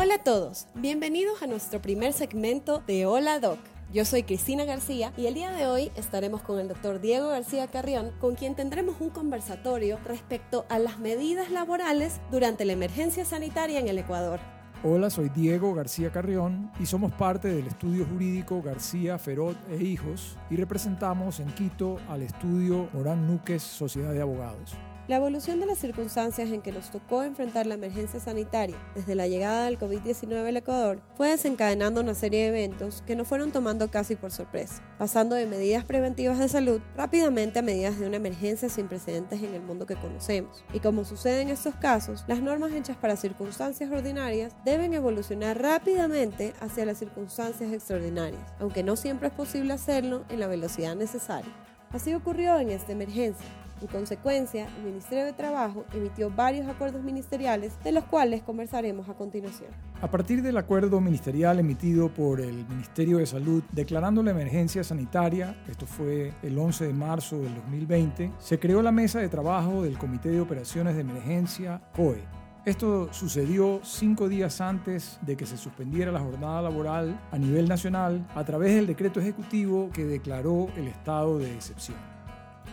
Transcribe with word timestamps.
Hola 0.00 0.14
a 0.14 0.22
todos, 0.22 0.68
bienvenidos 0.76 1.42
a 1.42 1.48
nuestro 1.48 1.82
primer 1.82 2.12
segmento 2.12 2.80
de 2.86 3.04
Hola 3.04 3.40
Doc. 3.40 3.58
Yo 3.92 4.04
soy 4.04 4.22
Cristina 4.22 4.64
García 4.64 5.12
y 5.16 5.26
el 5.26 5.34
día 5.34 5.50
de 5.50 5.66
hoy 5.66 5.90
estaremos 5.96 6.40
con 6.40 6.60
el 6.60 6.68
doctor 6.68 7.00
Diego 7.00 7.30
García 7.30 7.66
Carrión, 7.66 8.12
con 8.20 8.36
quien 8.36 8.54
tendremos 8.54 9.00
un 9.00 9.10
conversatorio 9.10 9.98
respecto 10.04 10.66
a 10.68 10.78
las 10.78 11.00
medidas 11.00 11.50
laborales 11.50 12.20
durante 12.30 12.64
la 12.64 12.74
emergencia 12.74 13.24
sanitaria 13.24 13.80
en 13.80 13.88
el 13.88 13.98
Ecuador. 13.98 14.38
Hola, 14.84 15.10
soy 15.10 15.30
Diego 15.30 15.74
García 15.74 16.12
Carrión 16.12 16.70
y 16.78 16.86
somos 16.86 17.10
parte 17.10 17.48
del 17.48 17.66
estudio 17.66 18.06
jurídico 18.06 18.62
García 18.62 19.18
Ferot 19.18 19.56
e 19.68 19.82
Hijos 19.82 20.36
y 20.48 20.54
representamos 20.54 21.40
en 21.40 21.52
Quito 21.54 21.96
al 22.08 22.22
estudio 22.22 22.88
Morán 22.92 23.26
Núquez 23.26 23.64
Sociedad 23.64 24.12
de 24.12 24.22
Abogados. 24.22 24.76
La 25.08 25.16
evolución 25.16 25.58
de 25.58 25.64
las 25.64 25.78
circunstancias 25.78 26.50
en 26.50 26.60
que 26.60 26.70
nos 26.70 26.90
tocó 26.90 27.22
enfrentar 27.22 27.66
la 27.66 27.76
emergencia 27.76 28.20
sanitaria 28.20 28.76
desde 28.94 29.14
la 29.14 29.26
llegada 29.26 29.64
del 29.64 29.78
COVID-19 29.78 30.46
al 30.46 30.58
Ecuador 30.58 31.00
fue 31.16 31.30
desencadenando 31.30 32.02
una 32.02 32.12
serie 32.12 32.42
de 32.42 32.48
eventos 32.48 33.02
que 33.06 33.16
nos 33.16 33.26
fueron 33.26 33.50
tomando 33.50 33.90
casi 33.90 34.16
por 34.16 34.32
sorpresa, 34.32 34.82
pasando 34.98 35.34
de 35.34 35.46
medidas 35.46 35.86
preventivas 35.86 36.38
de 36.38 36.50
salud 36.50 36.82
rápidamente 36.94 37.58
a 37.58 37.62
medidas 37.62 37.98
de 37.98 38.06
una 38.06 38.18
emergencia 38.18 38.68
sin 38.68 38.86
precedentes 38.86 39.42
en 39.42 39.54
el 39.54 39.62
mundo 39.62 39.86
que 39.86 39.96
conocemos. 39.96 40.62
Y 40.74 40.80
como 40.80 41.06
sucede 41.06 41.40
en 41.40 41.48
estos 41.48 41.74
casos, 41.76 42.26
las 42.28 42.42
normas 42.42 42.72
hechas 42.72 42.98
para 42.98 43.16
circunstancias 43.16 43.90
ordinarias 43.90 44.54
deben 44.66 44.92
evolucionar 44.92 45.58
rápidamente 45.58 46.52
hacia 46.60 46.84
las 46.84 46.98
circunstancias 46.98 47.72
extraordinarias, 47.72 48.42
aunque 48.60 48.82
no 48.82 48.94
siempre 48.94 49.28
es 49.28 49.34
posible 49.34 49.72
hacerlo 49.72 50.26
en 50.28 50.40
la 50.40 50.48
velocidad 50.48 50.94
necesaria. 50.96 51.50
Así 51.90 52.12
ocurrió 52.12 52.58
en 52.58 52.68
esta 52.68 52.92
emergencia, 52.92 53.46
en 53.80 53.88
consecuencia, 53.88 54.68
el 54.78 54.84
Ministerio 54.84 55.24
de 55.24 55.32
Trabajo 55.32 55.84
emitió 55.92 56.30
varios 56.30 56.68
acuerdos 56.68 57.02
ministeriales 57.02 57.72
de 57.82 57.92
los 57.92 58.04
cuales 58.04 58.42
conversaremos 58.42 59.08
a 59.08 59.14
continuación. 59.14 59.70
A 60.00 60.10
partir 60.10 60.42
del 60.42 60.56
acuerdo 60.56 61.00
ministerial 61.00 61.58
emitido 61.58 62.12
por 62.12 62.40
el 62.40 62.66
Ministerio 62.68 63.18
de 63.18 63.26
Salud 63.26 63.62
declarando 63.72 64.22
la 64.22 64.30
emergencia 64.30 64.84
sanitaria, 64.84 65.56
esto 65.68 65.86
fue 65.86 66.32
el 66.42 66.58
11 66.58 66.86
de 66.86 66.92
marzo 66.92 67.38
del 67.38 67.54
2020, 67.54 68.32
se 68.38 68.58
creó 68.58 68.82
la 68.82 68.92
mesa 68.92 69.18
de 69.20 69.28
trabajo 69.28 69.82
del 69.82 69.98
Comité 69.98 70.30
de 70.30 70.40
Operaciones 70.40 70.94
de 70.94 71.02
Emergencia 71.02 71.80
COE. 71.94 72.22
Esto 72.64 73.10
sucedió 73.12 73.80
cinco 73.82 74.28
días 74.28 74.60
antes 74.60 75.18
de 75.22 75.36
que 75.36 75.46
se 75.46 75.56
suspendiera 75.56 76.12
la 76.12 76.20
jornada 76.20 76.60
laboral 76.60 77.18
a 77.30 77.38
nivel 77.38 77.66
nacional 77.66 78.26
a 78.34 78.44
través 78.44 78.74
del 78.74 78.86
decreto 78.86 79.20
ejecutivo 79.20 79.88
que 79.90 80.04
declaró 80.04 80.68
el 80.76 80.88
estado 80.88 81.38
de 81.38 81.54
excepción. 81.54 82.17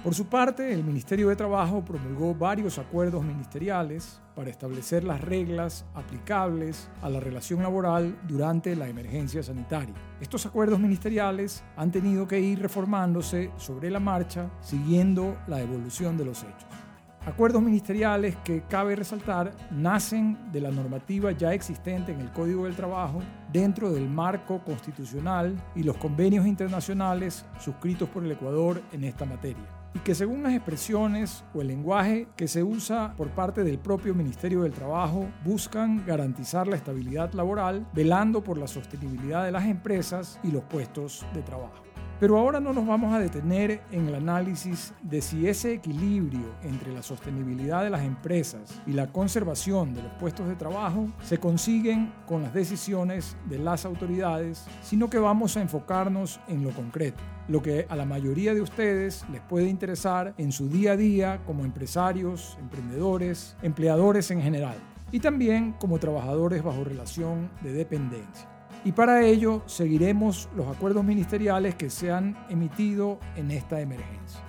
Por 0.05 0.13
su 0.13 0.27
parte, 0.27 0.71
el 0.71 0.83
Ministerio 0.83 1.29
de 1.29 1.35
Trabajo 1.35 1.83
promulgó 1.83 2.35
varios 2.35 2.77
acuerdos 2.77 3.23
ministeriales 3.23 4.21
para 4.35 4.51
establecer 4.51 5.03
las 5.03 5.19
reglas 5.19 5.83
aplicables 5.95 6.87
a 7.01 7.09
la 7.09 7.19
relación 7.19 7.63
laboral 7.63 8.15
durante 8.27 8.75
la 8.75 8.87
emergencia 8.87 9.41
sanitaria. 9.41 9.95
Estos 10.21 10.45
acuerdos 10.45 10.79
ministeriales 10.79 11.63
han 11.75 11.91
tenido 11.91 12.27
que 12.27 12.39
ir 12.39 12.61
reformándose 12.61 13.49
sobre 13.57 13.89
la 13.89 13.99
marcha 13.99 14.51
siguiendo 14.61 15.39
la 15.47 15.59
evolución 15.59 16.17
de 16.17 16.25
los 16.25 16.43
hechos. 16.43 16.67
Acuerdos 17.25 17.63
ministeriales 17.63 18.35
que, 18.43 18.61
cabe 18.69 18.95
resaltar, 18.95 19.53
nacen 19.71 20.37
de 20.51 20.61
la 20.61 20.69
normativa 20.69 21.31
ya 21.31 21.51
existente 21.51 22.11
en 22.11 22.21
el 22.21 22.31
Código 22.31 22.65
del 22.65 22.75
Trabajo 22.75 23.23
dentro 23.51 23.91
del 23.91 24.07
marco 24.07 24.63
constitucional 24.63 25.55
y 25.73 25.81
los 25.81 25.97
convenios 25.97 26.45
internacionales 26.45 27.43
suscritos 27.57 28.07
por 28.07 28.23
el 28.23 28.33
Ecuador 28.33 28.83
en 28.91 29.03
esta 29.03 29.25
materia 29.25 29.65
y 29.95 29.99
que 29.99 30.13
según 30.13 30.43
las 30.43 30.53
expresiones 30.53 31.43
o 31.53 31.61
el 31.61 31.69
lenguaje 31.69 32.27
que 32.35 32.47
se 32.47 32.63
usa 32.63 33.15
por 33.17 33.29
parte 33.29 33.63
del 33.63 33.79
propio 33.79 34.13
Ministerio 34.13 34.63
del 34.63 34.73
Trabajo 34.73 35.29
buscan 35.43 36.05
garantizar 36.05 36.67
la 36.67 36.75
estabilidad 36.75 37.33
laboral, 37.33 37.87
velando 37.93 38.43
por 38.43 38.57
la 38.57 38.67
sostenibilidad 38.67 39.45
de 39.45 39.51
las 39.51 39.65
empresas 39.65 40.39
y 40.43 40.51
los 40.51 40.63
puestos 40.65 41.25
de 41.33 41.41
trabajo. 41.41 41.94
Pero 42.17 42.37
ahora 42.37 42.61
no 42.61 42.71
nos 42.71 42.87
vamos 42.87 43.13
a 43.13 43.19
detener 43.19 43.81
en 43.91 44.07
el 44.07 44.15
análisis 44.15 44.93
de 45.01 45.21
si 45.21 45.47
ese 45.47 45.73
equilibrio 45.73 46.55
entre 46.63 46.93
la 46.93 47.03
sostenibilidad 47.03 47.83
de 47.83 47.89
las 47.89 48.03
empresas 48.03 48.81
y 48.87 48.93
la 48.93 49.07
conservación 49.07 49.93
de 49.93 50.01
los 50.01 50.13
puestos 50.13 50.47
de 50.47 50.55
trabajo 50.55 51.09
se 51.21 51.39
consiguen 51.39 52.13
con 52.25 52.41
las 52.41 52.53
decisiones 52.53 53.35
de 53.49 53.59
las 53.59 53.85
autoridades, 53.85 54.65
sino 54.81 55.09
que 55.09 55.19
vamos 55.19 55.57
a 55.57 55.61
enfocarnos 55.61 56.39
en 56.47 56.63
lo 56.63 56.71
concreto, 56.71 57.21
lo 57.49 57.61
que 57.61 57.85
a 57.89 57.97
la 57.97 58.05
mayoría 58.05 58.53
de 58.53 58.61
ustedes 58.61 59.25
les 59.29 59.41
puede 59.41 59.67
interesar 59.67 60.33
en 60.37 60.53
su 60.53 60.69
día 60.69 60.93
a 60.93 60.97
día 60.97 61.41
como 61.45 61.65
empresarios, 61.65 62.57
emprendedores, 62.61 63.57
empleadores 63.61 64.31
en 64.31 64.41
general 64.41 64.77
y 65.11 65.19
también 65.19 65.73
como 65.73 65.99
trabajadores 65.99 66.63
bajo 66.63 66.85
relación 66.85 67.49
de 67.61 67.73
dependencia 67.73 68.54
y 68.85 68.91
para 68.91 69.25
ello 69.25 69.63
seguiremos 69.65 70.47
los 70.55 70.67
acuerdos 70.67 71.03
ministeriales 71.03 71.75
que 71.75 71.89
se 71.89 72.11
han 72.11 72.37
emitido 72.49 73.19
en 73.35 73.51
esta 73.51 73.81
emergencia. 73.81 74.39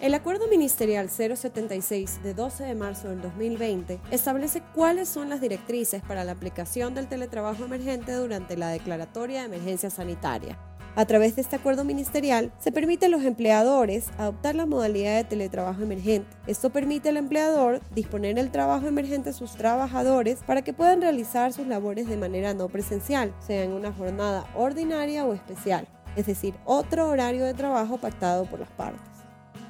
El 0.00 0.14
Acuerdo 0.14 0.48
Ministerial 0.48 1.08
076 1.08 2.22
de 2.22 2.34
12 2.34 2.64
de 2.64 2.74
marzo 2.74 3.10
del 3.10 3.20
2020 3.22 4.00
establece 4.10 4.62
cuáles 4.74 5.08
son 5.08 5.28
las 5.28 5.40
directrices 5.40 6.02
para 6.02 6.24
la 6.24 6.32
aplicación 6.32 6.94
del 6.94 7.06
teletrabajo 7.06 7.64
emergente 7.64 8.12
durante 8.12 8.56
la 8.56 8.68
declaratoria 8.68 9.40
de 9.40 9.46
emergencia 9.46 9.90
sanitaria 9.90 10.58
a 10.96 11.04
través 11.04 11.36
de 11.36 11.42
este 11.42 11.56
acuerdo 11.56 11.84
ministerial, 11.84 12.52
se 12.58 12.72
permite 12.72 13.06
a 13.06 13.08
los 13.08 13.24
empleadores 13.24 14.06
adoptar 14.18 14.54
la 14.54 14.66
modalidad 14.66 15.16
de 15.16 15.24
teletrabajo 15.24 15.82
emergente. 15.82 16.28
Esto 16.46 16.70
permite 16.70 17.08
al 17.10 17.16
empleador 17.16 17.80
disponer 17.94 18.38
el 18.38 18.50
trabajo 18.50 18.86
emergente 18.86 19.30
a 19.30 19.34
sus 19.34 19.52
trabajadores 19.52 20.40
para 20.46 20.62
que 20.62 20.72
puedan 20.72 21.00
realizar 21.00 21.52
sus 21.52 21.66
labores 21.66 22.08
de 22.08 22.16
manera 22.16 22.54
no 22.54 22.68
presencial, 22.68 23.34
sea 23.46 23.62
en 23.62 23.72
una 23.72 23.92
jornada 23.92 24.46
ordinaria 24.54 25.24
o 25.24 25.34
especial, 25.34 25.86
es 26.16 26.26
decir, 26.26 26.54
otro 26.64 27.08
horario 27.08 27.44
de 27.44 27.54
trabajo 27.54 27.98
pactado 27.98 28.44
por 28.46 28.60
las 28.60 28.70
partes. 28.70 29.19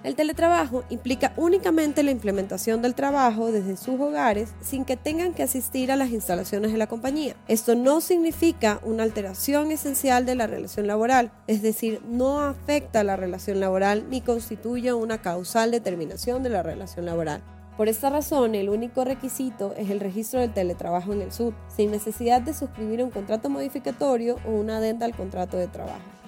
El 0.02 0.14
teletrabajo 0.14 0.82
implica 0.88 1.34
únicamente 1.36 2.02
la 2.02 2.10
implementación 2.10 2.80
del 2.80 2.94
trabajo 2.94 3.52
desde 3.52 3.76
sus 3.76 4.00
hogares 4.00 4.54
sin 4.62 4.86
que 4.86 4.96
tengan 4.96 5.34
que 5.34 5.42
asistir 5.42 5.92
a 5.92 5.96
las 5.96 6.08
instalaciones 6.08 6.72
de 6.72 6.78
la 6.78 6.86
compañía. 6.86 7.36
Esto 7.48 7.74
no 7.74 8.00
significa 8.00 8.80
una 8.82 9.02
alteración 9.02 9.70
esencial 9.70 10.24
de 10.24 10.36
la 10.36 10.46
relación 10.46 10.86
laboral, 10.86 11.30
es 11.46 11.60
decir, 11.60 12.00
no 12.08 12.40
afecta 12.40 13.00
a 13.00 13.04
la 13.04 13.16
relación 13.16 13.60
laboral 13.60 14.06
ni 14.08 14.22
constituye 14.22 14.94
una 14.94 15.20
causal 15.20 15.70
determinación 15.70 16.42
de 16.42 16.48
la 16.48 16.62
relación 16.62 17.04
laboral. 17.04 17.42
Por 17.76 17.88
esta 17.88 18.08
razón, 18.08 18.54
el 18.54 18.70
único 18.70 19.04
requisito 19.04 19.74
es 19.76 19.90
el 19.90 20.00
registro 20.00 20.40
del 20.40 20.54
teletrabajo 20.54 21.12
en 21.12 21.20
el 21.20 21.32
SUD, 21.32 21.52
sin 21.74 21.90
necesidad 21.90 22.40
de 22.40 22.54
suscribir 22.54 23.02
un 23.04 23.10
contrato 23.10 23.50
modificatorio 23.50 24.36
o 24.46 24.50
una 24.50 24.78
adenda 24.78 25.04
al 25.04 25.14
contrato 25.14 25.58
de 25.58 25.66
trabajo. 25.66 26.19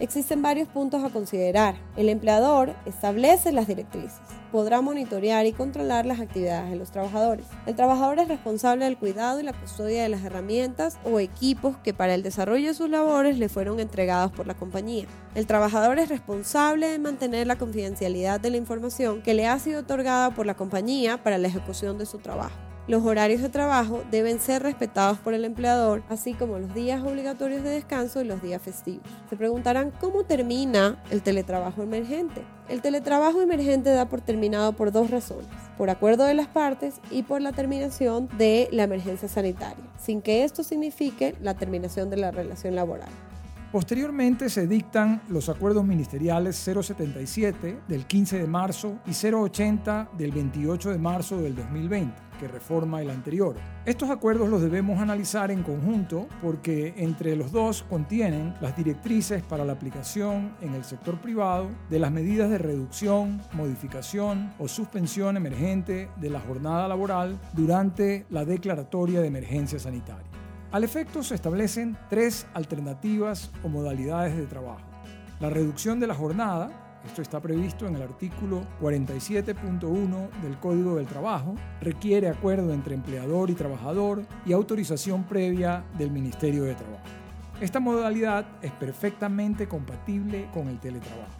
Existen 0.00 0.40
varios 0.40 0.66
puntos 0.66 1.04
a 1.04 1.10
considerar. 1.10 1.74
El 1.94 2.08
empleador 2.08 2.74
establece 2.86 3.52
las 3.52 3.66
directrices. 3.66 4.18
Podrá 4.50 4.80
monitorear 4.80 5.44
y 5.44 5.52
controlar 5.52 6.06
las 6.06 6.20
actividades 6.20 6.70
de 6.70 6.76
los 6.76 6.90
trabajadores. 6.90 7.44
El 7.66 7.76
trabajador 7.76 8.18
es 8.18 8.26
responsable 8.26 8.86
del 8.86 8.96
cuidado 8.96 9.40
y 9.40 9.42
la 9.42 9.52
custodia 9.52 10.02
de 10.02 10.08
las 10.08 10.24
herramientas 10.24 10.98
o 11.04 11.20
equipos 11.20 11.76
que 11.84 11.92
para 11.92 12.14
el 12.14 12.22
desarrollo 12.22 12.68
de 12.68 12.74
sus 12.74 12.88
labores 12.88 13.38
le 13.38 13.50
fueron 13.50 13.78
entregados 13.78 14.32
por 14.32 14.46
la 14.46 14.54
compañía. 14.54 15.04
El 15.34 15.46
trabajador 15.46 15.98
es 15.98 16.08
responsable 16.08 16.88
de 16.88 16.98
mantener 16.98 17.46
la 17.46 17.58
confidencialidad 17.58 18.40
de 18.40 18.50
la 18.50 18.56
información 18.56 19.20
que 19.20 19.34
le 19.34 19.46
ha 19.46 19.58
sido 19.58 19.80
otorgada 19.80 20.30
por 20.30 20.46
la 20.46 20.56
compañía 20.56 21.22
para 21.22 21.36
la 21.36 21.48
ejecución 21.48 21.98
de 21.98 22.06
su 22.06 22.18
trabajo. 22.18 22.69
Los 22.90 23.06
horarios 23.06 23.40
de 23.40 23.48
trabajo 23.50 24.02
deben 24.10 24.40
ser 24.40 24.64
respetados 24.64 25.16
por 25.18 25.32
el 25.32 25.44
empleador, 25.44 26.02
así 26.08 26.34
como 26.34 26.58
los 26.58 26.74
días 26.74 27.00
obligatorios 27.04 27.62
de 27.62 27.70
descanso 27.70 28.20
y 28.20 28.24
los 28.24 28.42
días 28.42 28.60
festivos. 28.60 29.04
Se 29.28 29.36
preguntarán 29.36 29.92
cómo 30.00 30.24
termina 30.24 31.00
el 31.12 31.22
teletrabajo 31.22 31.84
emergente. 31.84 32.42
El 32.68 32.82
teletrabajo 32.82 33.42
emergente 33.42 33.90
da 33.90 34.08
por 34.08 34.22
terminado 34.22 34.72
por 34.72 34.90
dos 34.90 35.08
razones, 35.08 35.46
por 35.78 35.88
acuerdo 35.88 36.24
de 36.24 36.34
las 36.34 36.48
partes 36.48 36.96
y 37.12 37.22
por 37.22 37.40
la 37.40 37.52
terminación 37.52 38.28
de 38.36 38.68
la 38.72 38.82
emergencia 38.82 39.28
sanitaria, 39.28 39.84
sin 39.96 40.20
que 40.20 40.42
esto 40.42 40.64
signifique 40.64 41.36
la 41.40 41.54
terminación 41.54 42.10
de 42.10 42.16
la 42.16 42.32
relación 42.32 42.74
laboral. 42.74 43.10
Posteriormente 43.70 44.50
se 44.50 44.66
dictan 44.66 45.22
los 45.28 45.48
acuerdos 45.48 45.84
ministeriales 45.84 46.56
077 46.56 47.82
del 47.86 48.04
15 48.04 48.38
de 48.38 48.46
marzo 48.48 48.98
y 49.06 49.12
080 49.12 50.10
del 50.18 50.32
28 50.32 50.90
de 50.90 50.98
marzo 50.98 51.40
del 51.40 51.54
2020 51.54 52.29
que 52.40 52.48
reforma 52.48 53.02
el 53.02 53.10
anterior. 53.10 53.54
Estos 53.84 54.08
acuerdos 54.08 54.48
los 54.48 54.62
debemos 54.62 54.98
analizar 54.98 55.50
en 55.50 55.62
conjunto 55.62 56.26
porque 56.40 56.94
entre 56.96 57.36
los 57.36 57.52
dos 57.52 57.82
contienen 57.82 58.54
las 58.62 58.74
directrices 58.74 59.42
para 59.42 59.66
la 59.66 59.74
aplicación 59.74 60.56
en 60.62 60.74
el 60.74 60.84
sector 60.84 61.20
privado 61.20 61.68
de 61.90 61.98
las 61.98 62.10
medidas 62.10 62.48
de 62.48 62.56
reducción, 62.56 63.42
modificación 63.52 64.54
o 64.58 64.68
suspensión 64.68 65.36
emergente 65.36 66.08
de 66.16 66.30
la 66.30 66.40
jornada 66.40 66.88
laboral 66.88 67.38
durante 67.52 68.24
la 68.30 68.46
declaratoria 68.46 69.20
de 69.20 69.26
emergencia 69.26 69.78
sanitaria. 69.78 70.24
Al 70.72 70.84
efecto 70.84 71.22
se 71.22 71.34
establecen 71.34 71.98
tres 72.08 72.46
alternativas 72.54 73.50
o 73.62 73.68
modalidades 73.68 74.34
de 74.36 74.46
trabajo. 74.46 74.86
La 75.40 75.50
reducción 75.50 76.00
de 76.00 76.06
la 76.06 76.14
jornada, 76.14 76.89
esto 77.06 77.22
está 77.22 77.40
previsto 77.40 77.86
en 77.86 77.96
el 77.96 78.02
artículo 78.02 78.62
47.1 78.80 80.30
del 80.42 80.58
Código 80.58 80.96
del 80.96 81.06
Trabajo, 81.06 81.54
requiere 81.80 82.28
acuerdo 82.28 82.72
entre 82.72 82.94
empleador 82.94 83.50
y 83.50 83.54
trabajador 83.54 84.22
y 84.44 84.52
autorización 84.52 85.24
previa 85.24 85.84
del 85.96 86.10
Ministerio 86.10 86.64
de 86.64 86.74
Trabajo. 86.74 87.04
Esta 87.60 87.80
modalidad 87.80 88.46
es 88.62 88.72
perfectamente 88.72 89.68
compatible 89.68 90.48
con 90.52 90.68
el 90.68 90.78
teletrabajo. 90.78 91.32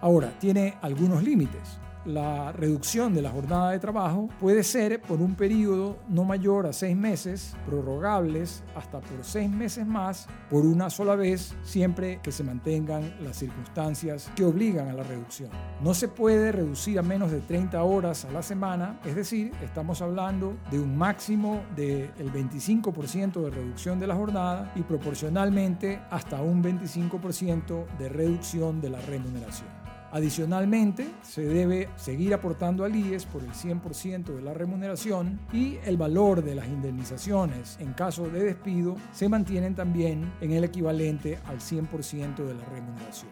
Ahora, 0.00 0.32
tiene 0.38 0.74
algunos 0.82 1.22
límites 1.22 1.78
la 2.04 2.52
reducción 2.52 3.14
de 3.14 3.22
la 3.22 3.30
jornada 3.30 3.70
de 3.70 3.78
trabajo 3.78 4.28
puede 4.40 4.62
ser 4.64 5.00
por 5.00 5.20
un 5.20 5.34
periodo 5.34 5.98
no 6.08 6.24
mayor 6.24 6.66
a 6.66 6.72
seis 6.72 6.96
meses, 6.96 7.54
prorrogables 7.66 8.62
hasta 8.74 9.00
por 9.00 9.24
seis 9.24 9.50
meses 9.50 9.86
más, 9.86 10.26
por 10.50 10.64
una 10.64 10.90
sola 10.90 11.14
vez, 11.14 11.54
siempre 11.62 12.20
que 12.22 12.32
se 12.32 12.44
mantengan 12.44 13.14
las 13.22 13.36
circunstancias 13.38 14.30
que 14.34 14.44
obligan 14.44 14.88
a 14.88 14.92
la 14.92 15.02
reducción. 15.02 15.50
No 15.80 15.94
se 15.94 16.08
puede 16.08 16.52
reducir 16.52 16.98
a 16.98 17.02
menos 17.02 17.30
de 17.30 17.40
30 17.40 17.82
horas 17.82 18.24
a 18.24 18.30
la 18.30 18.42
semana, 18.42 19.00
es 19.04 19.14
decir, 19.14 19.52
estamos 19.62 20.02
hablando 20.02 20.56
de 20.70 20.80
un 20.80 20.96
máximo 20.96 21.62
del 21.76 22.12
25% 22.32 23.44
de 23.44 23.50
reducción 23.50 23.98
de 24.00 24.06
la 24.06 24.14
jornada 24.14 24.72
y 24.74 24.82
proporcionalmente 24.82 26.00
hasta 26.10 26.40
un 26.42 26.62
25% 26.62 27.86
de 27.98 28.08
reducción 28.08 28.80
de 28.80 28.90
la 28.90 29.00
remuneración. 29.00 29.81
Adicionalmente, 30.12 31.08
se 31.22 31.40
debe 31.40 31.88
seguir 31.96 32.34
aportando 32.34 32.84
al 32.84 32.94
IES 32.94 33.24
por 33.24 33.42
el 33.42 33.52
100% 33.52 34.34
de 34.34 34.42
la 34.42 34.52
remuneración 34.52 35.40
y 35.54 35.78
el 35.84 35.96
valor 35.96 36.44
de 36.44 36.54
las 36.54 36.68
indemnizaciones 36.68 37.78
en 37.80 37.94
caso 37.94 38.28
de 38.28 38.44
despido 38.44 38.96
se 39.12 39.30
mantienen 39.30 39.74
también 39.74 40.30
en 40.42 40.52
el 40.52 40.64
equivalente 40.64 41.38
al 41.46 41.60
100% 41.60 42.44
de 42.44 42.54
la 42.54 42.64
remuneración. 42.66 43.30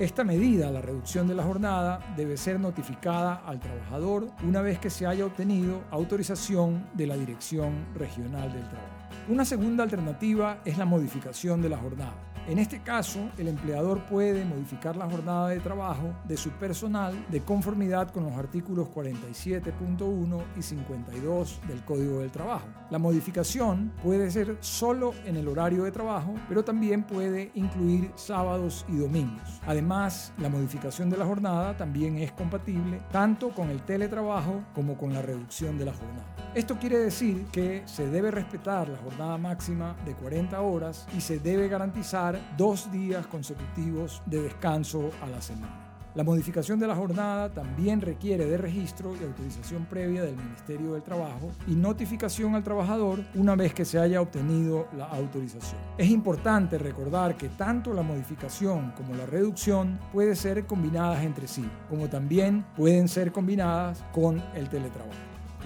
Esta 0.00 0.24
medida, 0.24 0.70
la 0.70 0.82
reducción 0.82 1.28
de 1.28 1.34
la 1.34 1.44
jornada, 1.44 2.00
debe 2.16 2.36
ser 2.36 2.58
notificada 2.58 3.36
al 3.46 3.60
trabajador 3.60 4.28
una 4.46 4.60
vez 4.62 4.80
que 4.80 4.90
se 4.90 5.06
haya 5.06 5.24
obtenido 5.24 5.84
autorización 5.90 6.86
de 6.94 7.06
la 7.06 7.16
Dirección 7.16 7.86
Regional 7.94 8.52
del 8.52 8.68
Trabajo. 8.68 8.96
Una 9.28 9.44
segunda 9.44 9.84
alternativa 9.84 10.58
es 10.64 10.76
la 10.76 10.84
modificación 10.84 11.62
de 11.62 11.68
la 11.68 11.78
jornada. 11.78 12.35
En 12.48 12.60
este 12.60 12.80
caso, 12.80 13.28
el 13.38 13.48
empleador 13.48 14.06
puede 14.06 14.44
modificar 14.44 14.94
la 14.94 15.10
jornada 15.10 15.48
de 15.48 15.58
trabajo 15.58 16.14
de 16.28 16.36
su 16.36 16.50
personal 16.50 17.12
de 17.28 17.40
conformidad 17.40 18.12
con 18.12 18.22
los 18.22 18.34
artículos 18.34 18.88
47.1 18.94 20.44
y 20.56 20.62
52 20.62 21.60
del 21.66 21.84
Código 21.84 22.20
del 22.20 22.30
Trabajo. 22.30 22.68
La 22.88 23.00
modificación 23.00 23.92
puede 24.00 24.30
ser 24.30 24.58
solo 24.60 25.12
en 25.24 25.36
el 25.36 25.48
horario 25.48 25.82
de 25.82 25.90
trabajo, 25.90 26.34
pero 26.48 26.64
también 26.64 27.02
puede 27.02 27.50
incluir 27.56 28.12
sábados 28.14 28.86
y 28.88 28.94
domingos. 28.94 29.60
Además, 29.66 30.32
la 30.38 30.48
modificación 30.48 31.10
de 31.10 31.16
la 31.16 31.26
jornada 31.26 31.76
también 31.76 32.16
es 32.18 32.30
compatible 32.30 33.00
tanto 33.10 33.50
con 33.50 33.70
el 33.70 33.82
teletrabajo 33.82 34.62
como 34.72 34.96
con 34.96 35.12
la 35.12 35.20
reducción 35.20 35.78
de 35.78 35.86
la 35.86 35.94
jornada. 35.94 36.36
Esto 36.54 36.78
quiere 36.78 36.98
decir 36.98 37.44
que 37.52 37.82
se 37.84 38.08
debe 38.08 38.30
respetar 38.30 38.88
la 38.88 38.96
jornada 38.98 39.36
máxima 39.36 39.96
de 40.06 40.14
40 40.14 40.58
horas 40.60 41.06
y 41.14 41.20
se 41.20 41.38
debe 41.38 41.68
garantizar 41.68 42.35
dos 42.56 42.90
días 42.90 43.26
consecutivos 43.26 44.22
de 44.26 44.42
descanso 44.42 45.10
a 45.22 45.26
la 45.26 45.40
semana. 45.40 45.86
La 46.16 46.24
modificación 46.24 46.80
de 46.80 46.86
la 46.86 46.96
jornada 46.96 47.52
también 47.52 48.00
requiere 48.00 48.46
de 48.46 48.56
registro 48.56 49.14
y 49.20 49.22
autorización 49.22 49.84
previa 49.84 50.22
del 50.22 50.34
Ministerio 50.34 50.94
del 50.94 51.02
Trabajo 51.02 51.50
y 51.66 51.74
notificación 51.74 52.54
al 52.54 52.64
trabajador 52.64 53.22
una 53.34 53.54
vez 53.54 53.74
que 53.74 53.84
se 53.84 53.98
haya 53.98 54.22
obtenido 54.22 54.88
la 54.96 55.04
autorización. 55.04 55.78
Es 55.98 56.08
importante 56.08 56.78
recordar 56.78 57.36
que 57.36 57.50
tanto 57.50 57.92
la 57.92 58.00
modificación 58.00 58.92
como 58.96 59.14
la 59.14 59.26
reducción 59.26 59.98
pueden 60.10 60.36
ser 60.36 60.64
combinadas 60.64 61.22
entre 61.22 61.46
sí, 61.46 61.68
como 61.90 62.08
también 62.08 62.64
pueden 62.74 63.08
ser 63.08 63.30
combinadas 63.30 64.02
con 64.14 64.42
el 64.54 64.70
teletrabajo. 64.70 65.12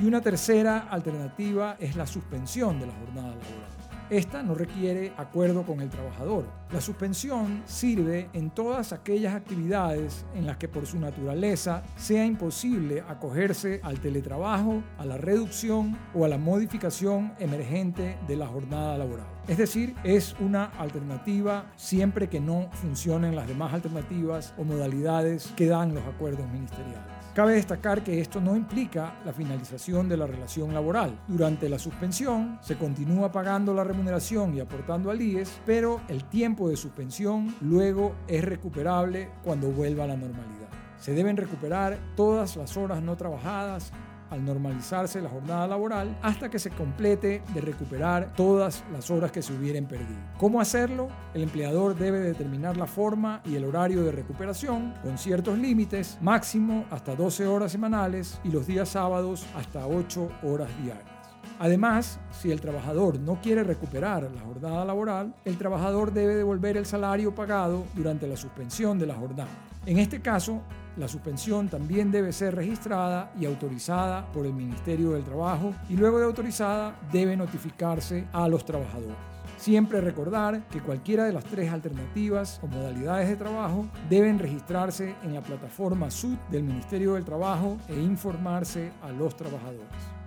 Y 0.02 0.06
una 0.06 0.20
tercera 0.20 0.88
alternativa 0.90 1.76
es 1.78 1.94
la 1.94 2.08
suspensión 2.08 2.81
de 2.81 2.87
la 2.87 2.93
jornada 2.94 3.28
laboral. 3.28 3.80
Esta 4.11 4.43
no 4.43 4.57
requiere 4.57 5.12
acuerdo 5.17 5.62
con 5.62 5.81
el 5.81 5.89
trabajador. 5.89 6.45
La 6.73 6.81
suspensión 6.81 7.62
sirve 7.65 8.29
en 8.33 8.51
todas 8.51 8.93
aquellas 8.93 9.37
actividades 9.37 10.27
en 10.35 10.47
las 10.47 10.57
que 10.57 10.67
por 10.67 10.85
su 10.85 10.99
naturaleza 10.99 11.85
sea 11.97 12.27
imposible 12.27 13.05
acogerse 13.09 13.81
al 13.85 14.01
teletrabajo, 14.01 14.83
a 14.99 15.07
la 15.07 15.17
reducción 15.17 15.97
o 16.12 16.25
a 16.25 16.29
la 16.29 16.39
modificación 16.39 17.35
emergente 17.39 18.19
de 18.27 18.37
la 18.37 18.49
jornada 18.49 18.99
laboral. 18.99 19.39
Es 19.48 19.58
decir, 19.58 19.94
es 20.04 20.37
una 20.38 20.66
alternativa 20.78 21.66
siempre 21.76 22.28
que 22.28 22.40
no 22.40 22.69
funcionen 22.72 23.34
las 23.34 23.48
demás 23.48 23.75
alternativas 23.75 24.54
o 24.56 24.64
modalidades 24.64 25.52
que 25.56 25.66
dan 25.66 25.94
los 25.94 26.04
acuerdos 26.04 26.48
ministeriales. 26.50 27.20
Cabe 27.34 27.54
destacar 27.54 28.02
que 28.02 28.20
esto 28.20 28.40
no 28.40 28.56
implica 28.56 29.14
la 29.25 29.32
finalización 29.32 30.08
de 30.08 30.16
la 30.16 30.26
relación 30.26 30.75
laboral. 30.75 31.16
Durante 31.28 31.69
la 31.69 31.78
suspensión 31.78 32.58
se 32.60 32.76
continúa 32.76 33.31
pagando 33.31 33.72
la 33.72 33.84
remuneración 33.84 34.54
y 34.54 34.60
aportando 34.60 35.10
al 35.10 35.22
IES, 35.22 35.60
pero 35.64 36.00
el 36.08 36.25
tiempo 36.25 36.69
de 36.69 36.76
suspensión 36.76 37.54
luego 37.60 38.16
es 38.26 38.44
recuperable 38.44 39.31
cuando 39.44 39.70
vuelva 39.70 40.04
a 40.04 40.08
la 40.08 40.16
normalidad. 40.16 40.69
Se 40.98 41.14
deben 41.14 41.37
recuperar 41.37 41.98
todas 42.14 42.56
las 42.56 42.76
horas 42.76 43.00
no 43.00 43.16
trabajadas 43.16 43.92
al 44.31 44.44
normalizarse 44.44 45.21
la 45.21 45.29
jornada 45.29 45.67
laboral 45.67 46.17
hasta 46.23 46.49
que 46.49 46.59
se 46.59 46.71
complete 46.71 47.43
de 47.53 47.61
recuperar 47.61 48.32
todas 48.35 48.85
las 48.93 49.11
horas 49.11 49.32
que 49.32 49.43
se 49.43 49.53
hubieran 49.53 49.87
perdido. 49.87 50.21
¿Cómo 50.38 50.61
hacerlo? 50.61 51.09
El 51.35 51.43
empleador 51.43 51.97
debe 51.97 52.21
determinar 52.21 52.77
la 52.77 52.87
forma 52.87 53.43
y 53.44 53.56
el 53.56 53.65
horario 53.65 54.03
de 54.03 54.12
recuperación 54.12 54.94
con 55.03 55.19
ciertos 55.19 55.59
límites, 55.59 56.19
máximo 56.21 56.85
hasta 56.91 57.15
12 57.15 57.47
horas 57.47 57.73
semanales 57.73 58.41
y 58.44 58.50
los 58.50 58.67
días 58.67 58.88
sábados 58.91 59.47
hasta 59.55 59.87
8 59.87 60.29
horas 60.43 60.69
diarias. 60.83 61.19
Además, 61.61 62.19
si 62.31 62.51
el 62.51 62.59
trabajador 62.59 63.21
no 63.21 63.39
quiere 63.43 63.62
recuperar 63.62 64.23
la 64.23 64.41
jornada 64.41 64.83
laboral, 64.83 65.35
el 65.45 65.59
trabajador 65.59 66.11
debe 66.11 66.35
devolver 66.35 66.79
el 66.79 66.87
salario 66.87 67.35
pagado 67.35 67.85
durante 67.95 68.27
la 68.27 68.39
suspensión 68.39 68.99
de 68.99 69.05
la 69.05 69.15
jornada. 69.15 69.51
En 69.85 69.99
este 69.99 70.23
caso, 70.23 70.62
la 70.97 71.07
suspensión 71.07 71.69
también 71.69 72.11
debe 72.11 72.33
ser 72.33 72.55
registrada 72.55 73.31
y 73.39 73.45
autorizada 73.45 74.33
por 74.33 74.47
el 74.47 74.55
Ministerio 74.55 75.11
del 75.11 75.23
Trabajo 75.23 75.75
y 75.91 75.97
luego 75.97 76.19
de 76.19 76.25
autorizada 76.25 76.99
debe 77.12 77.37
notificarse 77.37 78.25
a 78.33 78.49
los 78.49 78.65
trabajadores. 78.65 79.19
Siempre 79.59 80.01
recordar 80.01 80.67
que 80.69 80.81
cualquiera 80.81 81.25
de 81.25 81.35
las 81.35 81.45
tres 81.45 81.71
alternativas 81.71 82.59
o 82.62 82.69
modalidades 82.69 83.29
de 83.29 83.37
trabajo 83.37 83.87
deben 84.09 84.39
registrarse 84.39 85.15
en 85.23 85.35
la 85.35 85.43
plataforma 85.43 86.11
SUD 86.11 86.39
del 86.51 86.62
Ministerio 86.62 87.15
del 87.15 87.27
Trabajo 87.27 87.76
e 87.87 88.00
informarse 88.00 88.93
a 89.02 89.11
los 89.11 89.37
trabajadores. 89.37 90.20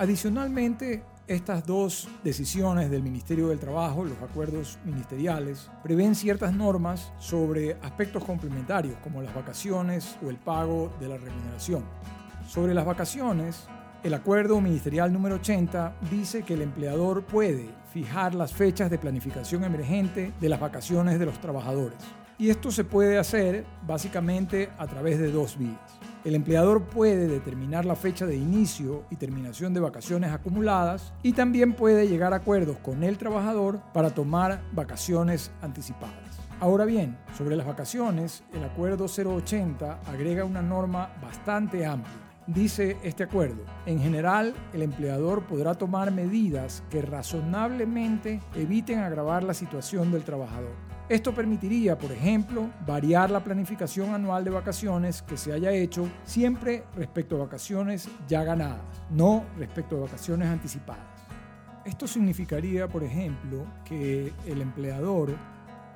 Adicionalmente, 0.00 1.02
estas 1.26 1.66
dos 1.66 2.06
decisiones 2.22 2.88
del 2.88 3.02
Ministerio 3.02 3.48
del 3.48 3.58
Trabajo, 3.58 4.04
los 4.04 4.22
acuerdos 4.22 4.78
ministeriales, 4.84 5.68
prevén 5.82 6.14
ciertas 6.14 6.54
normas 6.54 7.12
sobre 7.18 7.76
aspectos 7.82 8.22
complementarios 8.24 8.96
como 9.02 9.20
las 9.22 9.34
vacaciones 9.34 10.16
o 10.24 10.30
el 10.30 10.36
pago 10.36 10.92
de 11.00 11.08
la 11.08 11.16
remuneración. 11.16 11.82
Sobre 12.46 12.74
las 12.74 12.86
vacaciones, 12.86 13.66
el 14.04 14.14
acuerdo 14.14 14.60
ministerial 14.60 15.12
número 15.12 15.34
80 15.34 15.96
dice 16.12 16.44
que 16.44 16.54
el 16.54 16.62
empleador 16.62 17.24
puede 17.24 17.68
fijar 17.92 18.36
las 18.36 18.52
fechas 18.52 18.92
de 18.92 18.98
planificación 18.98 19.64
emergente 19.64 20.32
de 20.40 20.48
las 20.48 20.60
vacaciones 20.60 21.18
de 21.18 21.26
los 21.26 21.40
trabajadores. 21.40 21.98
Y 22.38 22.50
esto 22.50 22.70
se 22.70 22.84
puede 22.84 23.18
hacer 23.18 23.66
básicamente 23.84 24.70
a 24.78 24.86
través 24.86 25.18
de 25.18 25.32
dos 25.32 25.58
vías. 25.58 25.98
El 26.24 26.34
empleador 26.34 26.82
puede 26.82 27.28
determinar 27.28 27.84
la 27.84 27.94
fecha 27.94 28.26
de 28.26 28.36
inicio 28.36 29.04
y 29.08 29.16
terminación 29.16 29.72
de 29.72 29.80
vacaciones 29.80 30.32
acumuladas 30.32 31.12
y 31.22 31.32
también 31.32 31.74
puede 31.74 32.08
llegar 32.08 32.32
a 32.32 32.36
acuerdos 32.36 32.76
con 32.78 33.04
el 33.04 33.18
trabajador 33.18 33.80
para 33.94 34.10
tomar 34.10 34.60
vacaciones 34.72 35.52
anticipadas. 35.62 36.40
Ahora 36.60 36.84
bien, 36.84 37.16
sobre 37.36 37.54
las 37.54 37.68
vacaciones, 37.68 38.42
el 38.52 38.64
acuerdo 38.64 39.06
080 39.06 40.00
agrega 40.06 40.44
una 40.44 40.60
norma 40.60 41.12
bastante 41.22 41.86
amplia. 41.86 42.12
Dice 42.48 42.96
este 43.04 43.22
acuerdo, 43.22 43.62
en 43.86 44.00
general 44.00 44.54
el 44.72 44.82
empleador 44.82 45.44
podrá 45.44 45.74
tomar 45.74 46.10
medidas 46.10 46.82
que 46.90 47.02
razonablemente 47.02 48.40
eviten 48.56 48.98
agravar 49.00 49.44
la 49.44 49.54
situación 49.54 50.10
del 50.10 50.24
trabajador. 50.24 50.87
Esto 51.08 51.34
permitiría, 51.34 51.96
por 51.96 52.12
ejemplo, 52.12 52.68
variar 52.86 53.30
la 53.30 53.42
planificación 53.42 54.14
anual 54.14 54.44
de 54.44 54.50
vacaciones 54.50 55.22
que 55.22 55.38
se 55.38 55.54
haya 55.54 55.72
hecho 55.72 56.06
siempre 56.24 56.84
respecto 56.94 57.36
a 57.36 57.46
vacaciones 57.46 58.10
ya 58.28 58.44
ganadas, 58.44 58.82
no 59.08 59.44
respecto 59.56 59.96
a 59.96 60.00
vacaciones 60.00 60.48
anticipadas. 60.48 61.06
Esto 61.86 62.06
significaría, 62.06 62.88
por 62.88 63.02
ejemplo, 63.04 63.64
que 63.86 64.34
el 64.46 64.60
empleador 64.60 65.34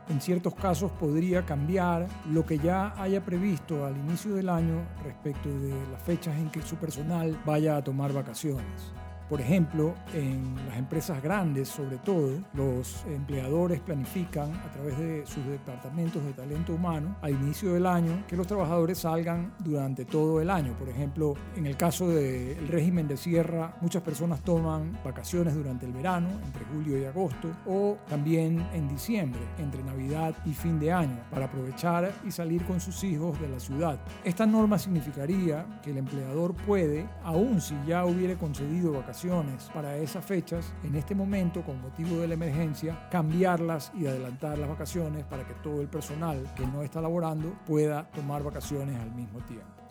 en 0.08 0.18
ciertos 0.18 0.54
casos 0.54 0.90
podría 0.92 1.44
cambiar 1.44 2.06
lo 2.30 2.46
que 2.46 2.58
ya 2.58 2.94
haya 2.96 3.22
previsto 3.22 3.84
al 3.84 3.94
inicio 3.98 4.34
del 4.34 4.48
año 4.48 4.80
respecto 5.04 5.50
de 5.60 5.74
las 5.92 6.00
fechas 6.00 6.34
en 6.38 6.50
que 6.50 6.62
su 6.62 6.76
personal 6.76 7.38
vaya 7.44 7.76
a 7.76 7.84
tomar 7.84 8.14
vacaciones. 8.14 8.94
Por 9.32 9.40
ejemplo, 9.40 9.94
en 10.12 10.54
las 10.68 10.76
empresas 10.76 11.22
grandes, 11.22 11.66
sobre 11.66 11.96
todo, 11.96 12.32
los 12.52 13.02
empleadores 13.06 13.80
planifican 13.80 14.52
a 14.52 14.70
través 14.70 14.98
de 14.98 15.24
sus 15.24 15.42
departamentos 15.46 16.22
de 16.22 16.34
talento 16.34 16.74
humano 16.74 17.16
a 17.22 17.30
inicio 17.30 17.72
del 17.72 17.86
año 17.86 18.24
que 18.28 18.36
los 18.36 18.46
trabajadores 18.46 18.98
salgan 18.98 19.54
durante 19.58 20.04
todo 20.04 20.38
el 20.42 20.50
año. 20.50 20.74
Por 20.78 20.90
ejemplo, 20.90 21.34
en 21.56 21.64
el 21.64 21.78
caso 21.78 22.10
del 22.10 22.68
régimen 22.68 23.08
de 23.08 23.16
sierra, 23.16 23.74
muchas 23.80 24.02
personas 24.02 24.42
toman 24.42 24.98
vacaciones 25.02 25.54
durante 25.54 25.86
el 25.86 25.92
verano, 25.92 26.28
entre 26.44 26.66
julio 26.66 27.00
y 27.00 27.06
agosto, 27.06 27.48
o 27.66 27.96
también 28.10 28.62
en 28.74 28.86
diciembre, 28.86 29.40
entre 29.56 29.82
Navidad 29.82 30.34
y 30.44 30.52
fin 30.52 30.78
de 30.78 30.92
año, 30.92 31.18
para 31.30 31.46
aprovechar 31.46 32.12
y 32.22 32.30
salir 32.30 32.66
con 32.66 32.82
sus 32.82 33.02
hijos 33.02 33.40
de 33.40 33.48
la 33.48 33.58
ciudad. 33.58 33.98
Esta 34.24 34.44
norma 34.44 34.78
significaría 34.78 35.80
que 35.82 35.92
el 35.92 35.96
empleador 35.96 36.52
puede, 36.52 37.08
aun 37.24 37.62
si 37.62 37.74
ya 37.86 38.04
hubiere 38.04 38.36
concedido 38.36 38.92
vacaciones 38.92 39.21
para 39.72 39.96
esas 39.98 40.24
fechas, 40.24 40.72
en 40.82 40.96
este 40.96 41.14
momento, 41.14 41.62
con 41.62 41.80
motivo 41.80 42.20
de 42.20 42.28
la 42.28 42.34
emergencia, 42.34 43.08
cambiarlas 43.08 43.92
y 43.94 44.06
adelantar 44.06 44.58
las 44.58 44.68
vacaciones 44.68 45.24
para 45.24 45.46
que 45.46 45.54
todo 45.54 45.80
el 45.80 45.88
personal 45.88 46.52
que 46.56 46.66
no 46.66 46.82
está 46.82 47.00
laborando 47.00 47.56
pueda 47.64 48.10
tomar 48.10 48.42
vacaciones 48.42 48.98
al 49.00 49.12
mismo 49.12 49.38
tiempo. 49.40 49.81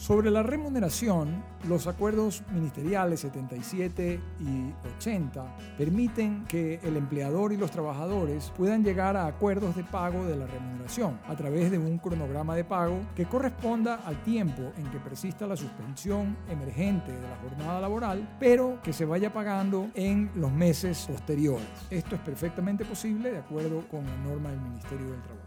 Sobre 0.00 0.30
la 0.30 0.42
remuneración, 0.42 1.44
los 1.68 1.86
acuerdos 1.86 2.42
ministeriales 2.54 3.20
77 3.20 4.18
y 4.40 4.86
80 4.96 5.44
permiten 5.76 6.46
que 6.46 6.80
el 6.82 6.96
empleador 6.96 7.52
y 7.52 7.58
los 7.58 7.70
trabajadores 7.70 8.50
puedan 8.56 8.82
llegar 8.82 9.14
a 9.18 9.26
acuerdos 9.26 9.76
de 9.76 9.84
pago 9.84 10.24
de 10.24 10.36
la 10.36 10.46
remuneración 10.46 11.20
a 11.28 11.36
través 11.36 11.70
de 11.70 11.76
un 11.76 11.98
cronograma 11.98 12.56
de 12.56 12.64
pago 12.64 12.98
que 13.14 13.26
corresponda 13.26 13.96
al 14.06 14.22
tiempo 14.22 14.72
en 14.78 14.90
que 14.90 14.98
persista 15.00 15.46
la 15.46 15.54
suspensión 15.54 16.34
emergente 16.48 17.12
de 17.12 17.20
la 17.20 17.36
jornada 17.36 17.78
laboral, 17.82 18.36
pero 18.40 18.80
que 18.82 18.94
se 18.94 19.04
vaya 19.04 19.30
pagando 19.34 19.90
en 19.92 20.30
los 20.34 20.50
meses 20.50 21.04
posteriores. 21.10 21.68
Esto 21.90 22.14
es 22.14 22.22
perfectamente 22.22 22.86
posible 22.86 23.32
de 23.32 23.38
acuerdo 23.40 23.86
con 23.90 24.06
la 24.06 24.16
norma 24.16 24.48
del 24.48 24.60
Ministerio 24.62 25.10
del 25.10 25.20
Trabajo. 25.20 25.39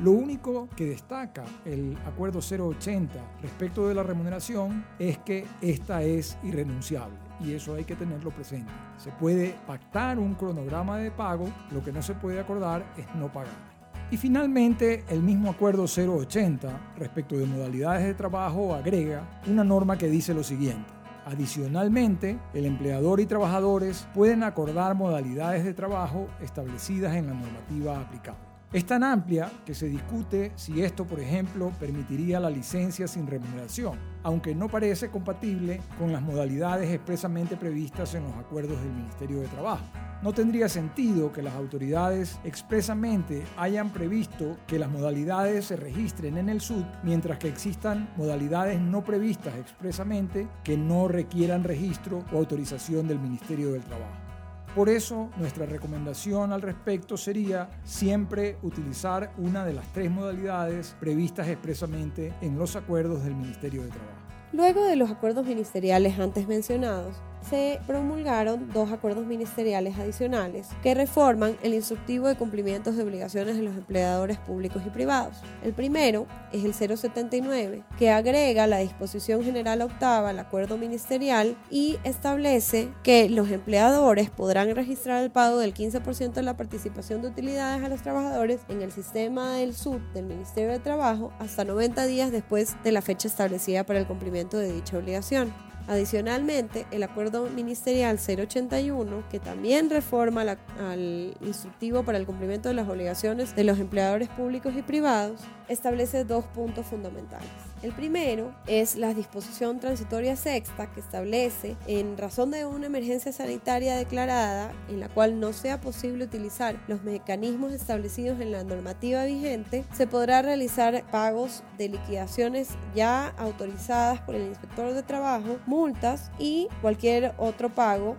Lo 0.00 0.12
único 0.12 0.68
que 0.76 0.86
destaca 0.86 1.44
el 1.64 1.98
acuerdo 2.06 2.38
080 2.38 3.18
respecto 3.42 3.88
de 3.88 3.94
la 3.94 4.04
remuneración 4.04 4.84
es 4.96 5.18
que 5.18 5.44
esta 5.60 6.02
es 6.02 6.38
irrenunciable 6.44 7.16
y 7.40 7.52
eso 7.54 7.74
hay 7.74 7.82
que 7.82 7.96
tenerlo 7.96 8.30
presente. 8.30 8.72
Se 8.96 9.10
puede 9.10 9.56
pactar 9.66 10.20
un 10.20 10.34
cronograma 10.34 10.98
de 10.98 11.10
pago, 11.10 11.48
lo 11.72 11.82
que 11.82 11.90
no 11.90 12.00
se 12.00 12.14
puede 12.14 12.38
acordar 12.38 12.84
es 12.96 13.12
no 13.16 13.32
pagar. 13.32 13.78
Y 14.12 14.16
finalmente, 14.16 15.04
el 15.08 15.20
mismo 15.20 15.50
acuerdo 15.50 15.84
080 15.84 16.94
respecto 16.96 17.36
de 17.36 17.46
modalidades 17.46 18.06
de 18.06 18.14
trabajo 18.14 18.74
agrega 18.74 19.40
una 19.48 19.64
norma 19.64 19.98
que 19.98 20.08
dice 20.08 20.32
lo 20.32 20.44
siguiente. 20.44 20.92
Adicionalmente, 21.26 22.38
el 22.54 22.66
empleador 22.66 23.18
y 23.18 23.26
trabajadores 23.26 24.08
pueden 24.14 24.44
acordar 24.44 24.94
modalidades 24.94 25.64
de 25.64 25.74
trabajo 25.74 26.28
establecidas 26.40 27.16
en 27.16 27.26
la 27.26 27.34
normativa 27.34 28.00
aplicable. 28.00 28.47
Es 28.70 28.84
tan 28.84 29.02
amplia 29.02 29.50
que 29.64 29.74
se 29.74 29.88
discute 29.88 30.52
si 30.54 30.82
esto, 30.82 31.06
por 31.06 31.20
ejemplo, 31.20 31.72
permitiría 31.80 32.38
la 32.38 32.50
licencia 32.50 33.08
sin 33.08 33.26
remuneración, 33.26 33.98
aunque 34.22 34.54
no 34.54 34.68
parece 34.68 35.08
compatible 35.08 35.80
con 35.98 36.12
las 36.12 36.20
modalidades 36.20 36.90
expresamente 36.90 37.56
previstas 37.56 38.14
en 38.14 38.24
los 38.24 38.34
acuerdos 38.34 38.78
del 38.82 38.92
Ministerio 38.92 39.40
de 39.40 39.48
Trabajo. 39.48 39.86
No 40.20 40.34
tendría 40.34 40.68
sentido 40.68 41.32
que 41.32 41.40
las 41.40 41.54
autoridades 41.54 42.38
expresamente 42.44 43.42
hayan 43.56 43.88
previsto 43.90 44.58
que 44.66 44.78
las 44.78 44.90
modalidades 44.90 45.64
se 45.64 45.76
registren 45.76 46.36
en 46.36 46.50
el 46.50 46.60
SUD, 46.60 46.84
mientras 47.02 47.38
que 47.38 47.48
existan 47.48 48.10
modalidades 48.18 48.78
no 48.78 49.02
previstas 49.02 49.56
expresamente 49.56 50.46
que 50.62 50.76
no 50.76 51.08
requieran 51.08 51.64
registro 51.64 52.22
o 52.32 52.36
autorización 52.36 53.08
del 53.08 53.18
Ministerio 53.18 53.72
del 53.72 53.82
Trabajo. 53.82 54.27
Por 54.74 54.88
eso, 54.88 55.30
nuestra 55.38 55.66
recomendación 55.66 56.52
al 56.52 56.62
respecto 56.62 57.16
sería 57.16 57.68
siempre 57.84 58.58
utilizar 58.62 59.32
una 59.38 59.64
de 59.64 59.72
las 59.72 59.92
tres 59.92 60.10
modalidades 60.10 60.94
previstas 61.00 61.48
expresamente 61.48 62.32
en 62.42 62.58
los 62.58 62.76
acuerdos 62.76 63.24
del 63.24 63.34
Ministerio 63.34 63.82
de 63.82 63.88
Trabajo. 63.88 64.28
Luego 64.52 64.84
de 64.84 64.96
los 64.96 65.10
acuerdos 65.10 65.46
ministeriales 65.46 66.18
antes 66.18 66.46
mencionados, 66.48 67.16
se 67.48 67.80
promulgaron 67.86 68.70
dos 68.72 68.92
acuerdos 68.92 69.26
ministeriales 69.26 69.98
adicionales 69.98 70.68
que 70.82 70.94
reforman 70.94 71.56
el 71.62 71.74
instructivo 71.74 72.28
de 72.28 72.36
cumplimientos 72.36 72.96
de 72.96 73.02
obligaciones 73.02 73.56
de 73.56 73.62
los 73.62 73.76
empleadores 73.76 74.38
públicos 74.38 74.82
y 74.86 74.90
privados. 74.90 75.36
El 75.62 75.72
primero 75.72 76.26
es 76.52 76.64
el 76.64 76.74
079, 76.74 77.84
que 77.98 78.10
agrega 78.10 78.66
la 78.66 78.78
disposición 78.78 79.42
general 79.42 79.82
octava 79.82 80.30
al 80.30 80.38
acuerdo 80.38 80.76
ministerial 80.78 81.56
y 81.70 81.98
establece 82.04 82.88
que 83.02 83.28
los 83.28 83.50
empleadores 83.50 84.30
podrán 84.30 84.74
registrar 84.74 85.22
el 85.22 85.30
pago 85.30 85.58
del 85.58 85.74
15% 85.74 86.32
de 86.32 86.42
la 86.42 86.56
participación 86.56 87.22
de 87.22 87.28
utilidades 87.28 87.84
a 87.84 87.88
los 87.88 88.02
trabajadores 88.02 88.60
en 88.68 88.82
el 88.82 88.92
sistema 88.92 89.52
del 89.54 89.74
SUD 89.74 90.00
del 90.14 90.26
Ministerio 90.26 90.70
de 90.70 90.78
Trabajo 90.78 91.32
hasta 91.38 91.64
90 91.64 92.06
días 92.06 92.30
después 92.30 92.76
de 92.82 92.92
la 92.92 93.02
fecha 93.02 93.28
establecida 93.28 93.84
para 93.84 93.98
el 93.98 94.06
cumplimiento 94.06 94.58
de 94.58 94.72
dicha 94.72 94.98
obligación. 94.98 95.67
Adicionalmente, 95.88 96.86
el 96.90 97.02
acuerdo 97.02 97.48
ministerial 97.48 98.18
081, 98.18 99.24
que 99.30 99.40
también 99.40 99.88
reforma 99.88 100.42
al 100.42 101.34
instructivo 101.40 102.02
para 102.02 102.18
el 102.18 102.26
cumplimiento 102.26 102.68
de 102.68 102.74
las 102.74 102.88
obligaciones 102.88 103.56
de 103.56 103.64
los 103.64 103.78
empleadores 103.78 104.28
públicos 104.28 104.74
y 104.76 104.82
privados, 104.82 105.40
establece 105.66 106.24
dos 106.24 106.44
puntos 106.44 106.84
fundamentales. 106.84 107.67
El 107.80 107.92
primero 107.92 108.52
es 108.66 108.96
la 108.96 109.14
disposición 109.14 109.78
transitoria 109.78 110.34
sexta 110.34 110.90
que 110.90 110.98
establece, 110.98 111.76
en 111.86 112.18
razón 112.18 112.50
de 112.50 112.66
una 112.66 112.86
emergencia 112.86 113.32
sanitaria 113.32 113.94
declarada 113.94 114.72
en 114.88 114.98
la 114.98 115.08
cual 115.08 115.38
no 115.38 115.52
sea 115.52 115.80
posible 115.80 116.24
utilizar 116.24 116.82
los 116.88 117.04
mecanismos 117.04 117.72
establecidos 117.72 118.40
en 118.40 118.50
la 118.50 118.64
normativa 118.64 119.24
vigente, 119.26 119.84
se 119.92 120.08
podrá 120.08 120.42
realizar 120.42 121.04
pagos 121.12 121.62
de 121.78 121.90
liquidaciones 121.90 122.70
ya 122.96 123.28
autorizadas 123.38 124.20
por 124.22 124.34
el 124.34 124.48
inspector 124.48 124.92
de 124.92 125.04
trabajo, 125.04 125.58
multas 125.66 126.32
y 126.40 126.66
cualquier 126.82 127.32
otro 127.38 127.72
pago 127.72 128.16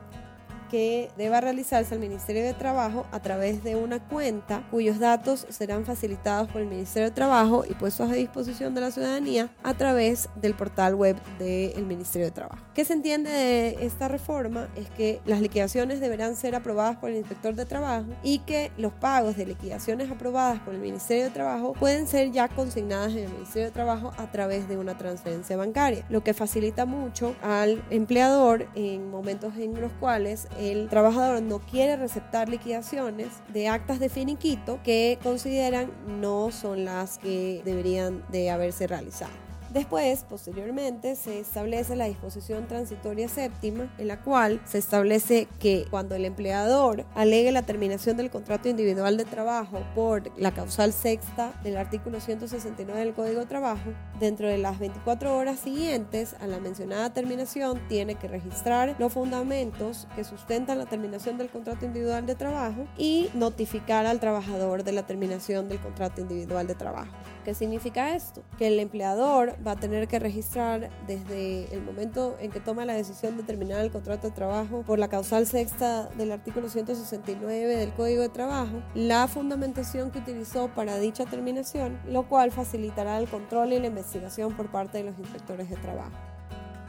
que 0.69 1.09
deba 1.17 1.41
realizarse 1.41 1.93
al 1.93 1.99
Ministerio 1.99 2.43
de 2.43 2.53
Trabajo 2.53 3.05
a 3.11 3.21
través 3.21 3.63
de 3.63 3.75
una 3.75 3.99
cuenta 3.99 4.65
cuyos 4.71 4.99
datos 4.99 5.45
serán 5.49 5.85
facilitados 5.85 6.49
por 6.49 6.61
el 6.61 6.67
Ministerio 6.67 7.09
de 7.09 7.15
Trabajo 7.15 7.63
y 7.69 7.73
puestos 7.73 8.09
a 8.09 8.13
disposición 8.13 8.73
de 8.75 8.81
la 8.81 8.91
ciudadanía 8.91 9.49
a 9.63 9.73
través 9.73 10.29
del 10.35 10.53
portal 10.53 10.95
web 10.95 11.17
del 11.37 11.85
Ministerio 11.85 12.27
de 12.27 12.31
Trabajo. 12.31 12.63
¿Qué 12.73 12.85
se 12.85 12.93
entiende 12.93 13.29
de 13.29 13.85
esta 13.85 14.07
reforma? 14.07 14.69
Es 14.75 14.89
que 14.91 15.21
las 15.25 15.41
liquidaciones 15.41 15.99
deberán 15.99 16.35
ser 16.35 16.55
aprobadas 16.55 16.97
por 16.97 17.09
el 17.09 17.17
inspector 17.17 17.55
de 17.55 17.65
trabajo 17.65 18.07
y 18.23 18.39
que 18.39 18.71
los 18.77 18.93
pagos 18.93 19.35
de 19.35 19.45
liquidaciones 19.45 20.09
aprobadas 20.11 20.59
por 20.61 20.73
el 20.73 20.79
Ministerio 20.79 21.25
de 21.25 21.31
Trabajo 21.31 21.73
pueden 21.73 22.07
ser 22.07 22.31
ya 22.31 22.47
consignadas 22.47 23.11
en 23.13 23.25
el 23.25 23.33
Ministerio 23.33 23.67
de 23.67 23.71
Trabajo 23.71 24.13
a 24.17 24.31
través 24.31 24.67
de 24.69 24.77
una 24.77 24.97
transferencia 24.97 25.57
bancaria, 25.57 26.05
lo 26.09 26.23
que 26.23 26.33
facilita 26.33 26.85
mucho 26.85 27.35
al 27.41 27.83
empleador 27.89 28.67
en 28.75 29.09
momentos 29.09 29.55
en 29.57 29.79
los 29.79 29.91
cuales 29.93 30.47
el 30.59 30.89
trabajador 30.89 31.41
no 31.41 31.59
quiere 31.59 31.95
receptar 31.95 32.49
liquidaciones 32.49 33.27
de 33.47 33.69
actas 33.69 33.99
de 33.99 34.09
finiquito 34.09 34.79
que 34.83 35.17
consideran 35.23 35.89
no 36.05 36.51
son 36.51 36.85
las 36.85 37.17
que 37.17 37.61
deberían 37.63 38.23
de 38.29 38.49
haberse 38.49 38.85
realizado. 38.85 39.48
Después, 39.73 40.25
posteriormente, 40.27 41.15
se 41.15 41.39
establece 41.39 41.95
la 41.95 42.05
disposición 42.05 42.67
transitoria 42.67 43.29
séptima, 43.29 43.93
en 43.99 44.07
la 44.07 44.19
cual 44.19 44.59
se 44.65 44.79
establece 44.79 45.47
que 45.59 45.85
cuando 45.91 46.15
el 46.15 46.25
empleador 46.25 47.05
alegue 47.13 47.51
la 47.51 47.61
terminación 47.61 48.17
del 48.17 48.31
contrato 48.31 48.67
individual 48.67 49.15
de 49.15 49.25
trabajo 49.25 49.83
por 49.93 50.31
la 50.39 50.51
causal 50.51 50.91
sexta 50.91 51.53
del 51.63 51.77
artículo 51.77 52.19
169 52.19 52.99
del 52.99 53.13
Código 53.13 53.41
de 53.41 53.45
Trabajo, 53.45 53.91
dentro 54.19 54.47
de 54.47 54.57
las 54.57 54.79
24 54.79 55.37
horas 55.37 55.59
siguientes 55.59 56.35
a 56.39 56.47
la 56.47 56.59
mencionada 56.59 57.13
terminación, 57.13 57.79
tiene 57.87 58.15
que 58.15 58.27
registrar 58.27 58.95
los 58.97 59.13
fundamentos 59.13 60.07
que 60.15 60.23
sustentan 60.23 60.79
la 60.79 60.87
terminación 60.87 61.37
del 61.37 61.49
contrato 61.49 61.85
individual 61.85 62.25
de 62.25 62.33
trabajo 62.33 62.87
y 62.97 63.29
notificar 63.35 64.07
al 64.07 64.19
trabajador 64.19 64.83
de 64.83 64.93
la 64.93 65.05
terminación 65.05 65.69
del 65.69 65.79
contrato 65.79 66.21
individual 66.21 66.65
de 66.65 66.73
trabajo. 66.73 67.13
¿Qué 67.45 67.53
significa 67.53 68.15
esto? 68.15 68.43
Que 68.57 68.67
el 68.67 68.79
empleador 68.79 69.58
va 69.65 69.71
a 69.71 69.75
tener 69.75 70.07
que 70.07 70.19
registrar 70.19 70.89
desde 71.07 71.73
el 71.73 71.81
momento 71.83 72.35
en 72.39 72.51
que 72.51 72.59
toma 72.59 72.85
la 72.85 72.93
decisión 72.93 73.37
de 73.37 73.43
terminar 73.43 73.81
el 73.81 73.91
contrato 73.91 74.27
de 74.27 74.33
trabajo 74.33 74.83
por 74.83 74.99
la 74.99 75.07
causal 75.07 75.45
sexta 75.45 76.09
del 76.17 76.31
artículo 76.31 76.69
169 76.69 77.75
del 77.75 77.93
Código 77.93 78.21
de 78.21 78.29
Trabajo, 78.29 78.81
la 78.95 79.27
fundamentación 79.27 80.11
que 80.11 80.19
utilizó 80.19 80.69
para 80.69 80.97
dicha 80.97 81.25
terminación, 81.25 81.99
lo 82.07 82.27
cual 82.27 82.51
facilitará 82.51 83.17
el 83.17 83.27
control 83.27 83.73
y 83.73 83.79
la 83.79 83.87
investigación 83.87 84.55
por 84.55 84.71
parte 84.71 84.99
de 84.99 85.05
los 85.05 85.19
inspectores 85.19 85.69
de 85.69 85.75
trabajo. 85.77 86.28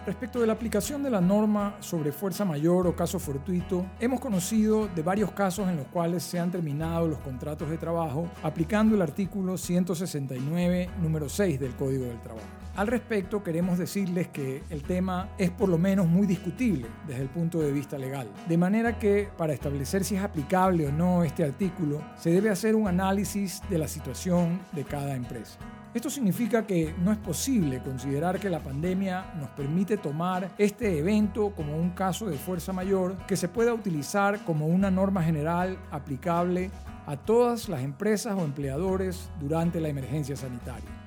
Respecto 0.06 0.40
de 0.40 0.46
la 0.46 0.54
aplicación 0.54 1.02
de 1.02 1.10
la 1.10 1.20
norma 1.20 1.76
sobre 1.80 2.10
fuerza 2.10 2.46
mayor 2.46 2.86
o 2.86 2.96
caso 2.96 3.18
fortuito, 3.18 3.84
hemos 4.00 4.18
conocido 4.18 4.88
de 4.88 5.02
varios 5.02 5.30
casos 5.32 5.68
en 5.68 5.76
los 5.76 5.86
cuales 5.88 6.22
se 6.22 6.40
han 6.40 6.50
terminado 6.50 7.06
los 7.06 7.18
contratos 7.18 7.68
de 7.68 7.76
trabajo 7.76 8.26
aplicando 8.42 8.96
el 8.96 9.02
artículo 9.02 9.58
169, 9.58 10.88
número 11.02 11.28
6 11.28 11.60
del 11.60 11.76
Código 11.76 12.06
del 12.06 12.20
Trabajo. 12.22 12.46
Al 12.76 12.86
respecto, 12.86 13.42
queremos 13.42 13.78
decirles 13.78 14.28
que 14.28 14.62
el 14.70 14.82
tema 14.84 15.30
es 15.38 15.50
por 15.50 15.68
lo 15.68 15.76
menos 15.76 16.06
muy 16.06 16.26
discutible 16.26 16.86
desde 17.06 17.22
el 17.22 17.28
punto 17.28 17.60
de 17.60 17.72
vista 17.72 17.98
legal, 17.98 18.30
de 18.48 18.56
manera 18.56 18.96
que 18.96 19.28
para 19.36 19.52
establecer 19.52 20.04
si 20.04 20.14
es 20.14 20.22
aplicable 20.22 20.86
o 20.86 20.92
no 20.92 21.24
este 21.24 21.44
artículo, 21.44 22.00
se 22.16 22.30
debe 22.30 22.48
hacer 22.48 22.76
un 22.76 22.86
análisis 22.86 23.60
de 23.68 23.76
la 23.76 23.88
situación 23.88 24.60
de 24.72 24.84
cada 24.84 25.16
empresa. 25.16 25.58
Esto 25.92 26.08
significa 26.08 26.64
que 26.64 26.94
no 27.02 27.10
es 27.10 27.18
posible 27.18 27.82
considerar 27.82 28.38
que 28.38 28.48
la 28.48 28.60
pandemia 28.60 29.34
nos 29.36 29.50
permite 29.50 29.96
tomar 29.96 30.52
este 30.56 30.96
evento 30.96 31.52
como 31.56 31.76
un 31.76 31.90
caso 31.90 32.26
de 32.26 32.38
fuerza 32.38 32.72
mayor 32.72 33.16
que 33.26 33.36
se 33.36 33.48
pueda 33.48 33.74
utilizar 33.74 34.44
como 34.44 34.68
una 34.68 34.92
norma 34.92 35.24
general 35.24 35.76
aplicable 35.90 36.70
a 37.06 37.16
todas 37.16 37.68
las 37.68 37.80
empresas 37.80 38.38
o 38.38 38.44
empleadores 38.44 39.28
durante 39.40 39.80
la 39.80 39.88
emergencia 39.88 40.36
sanitaria 40.36 40.99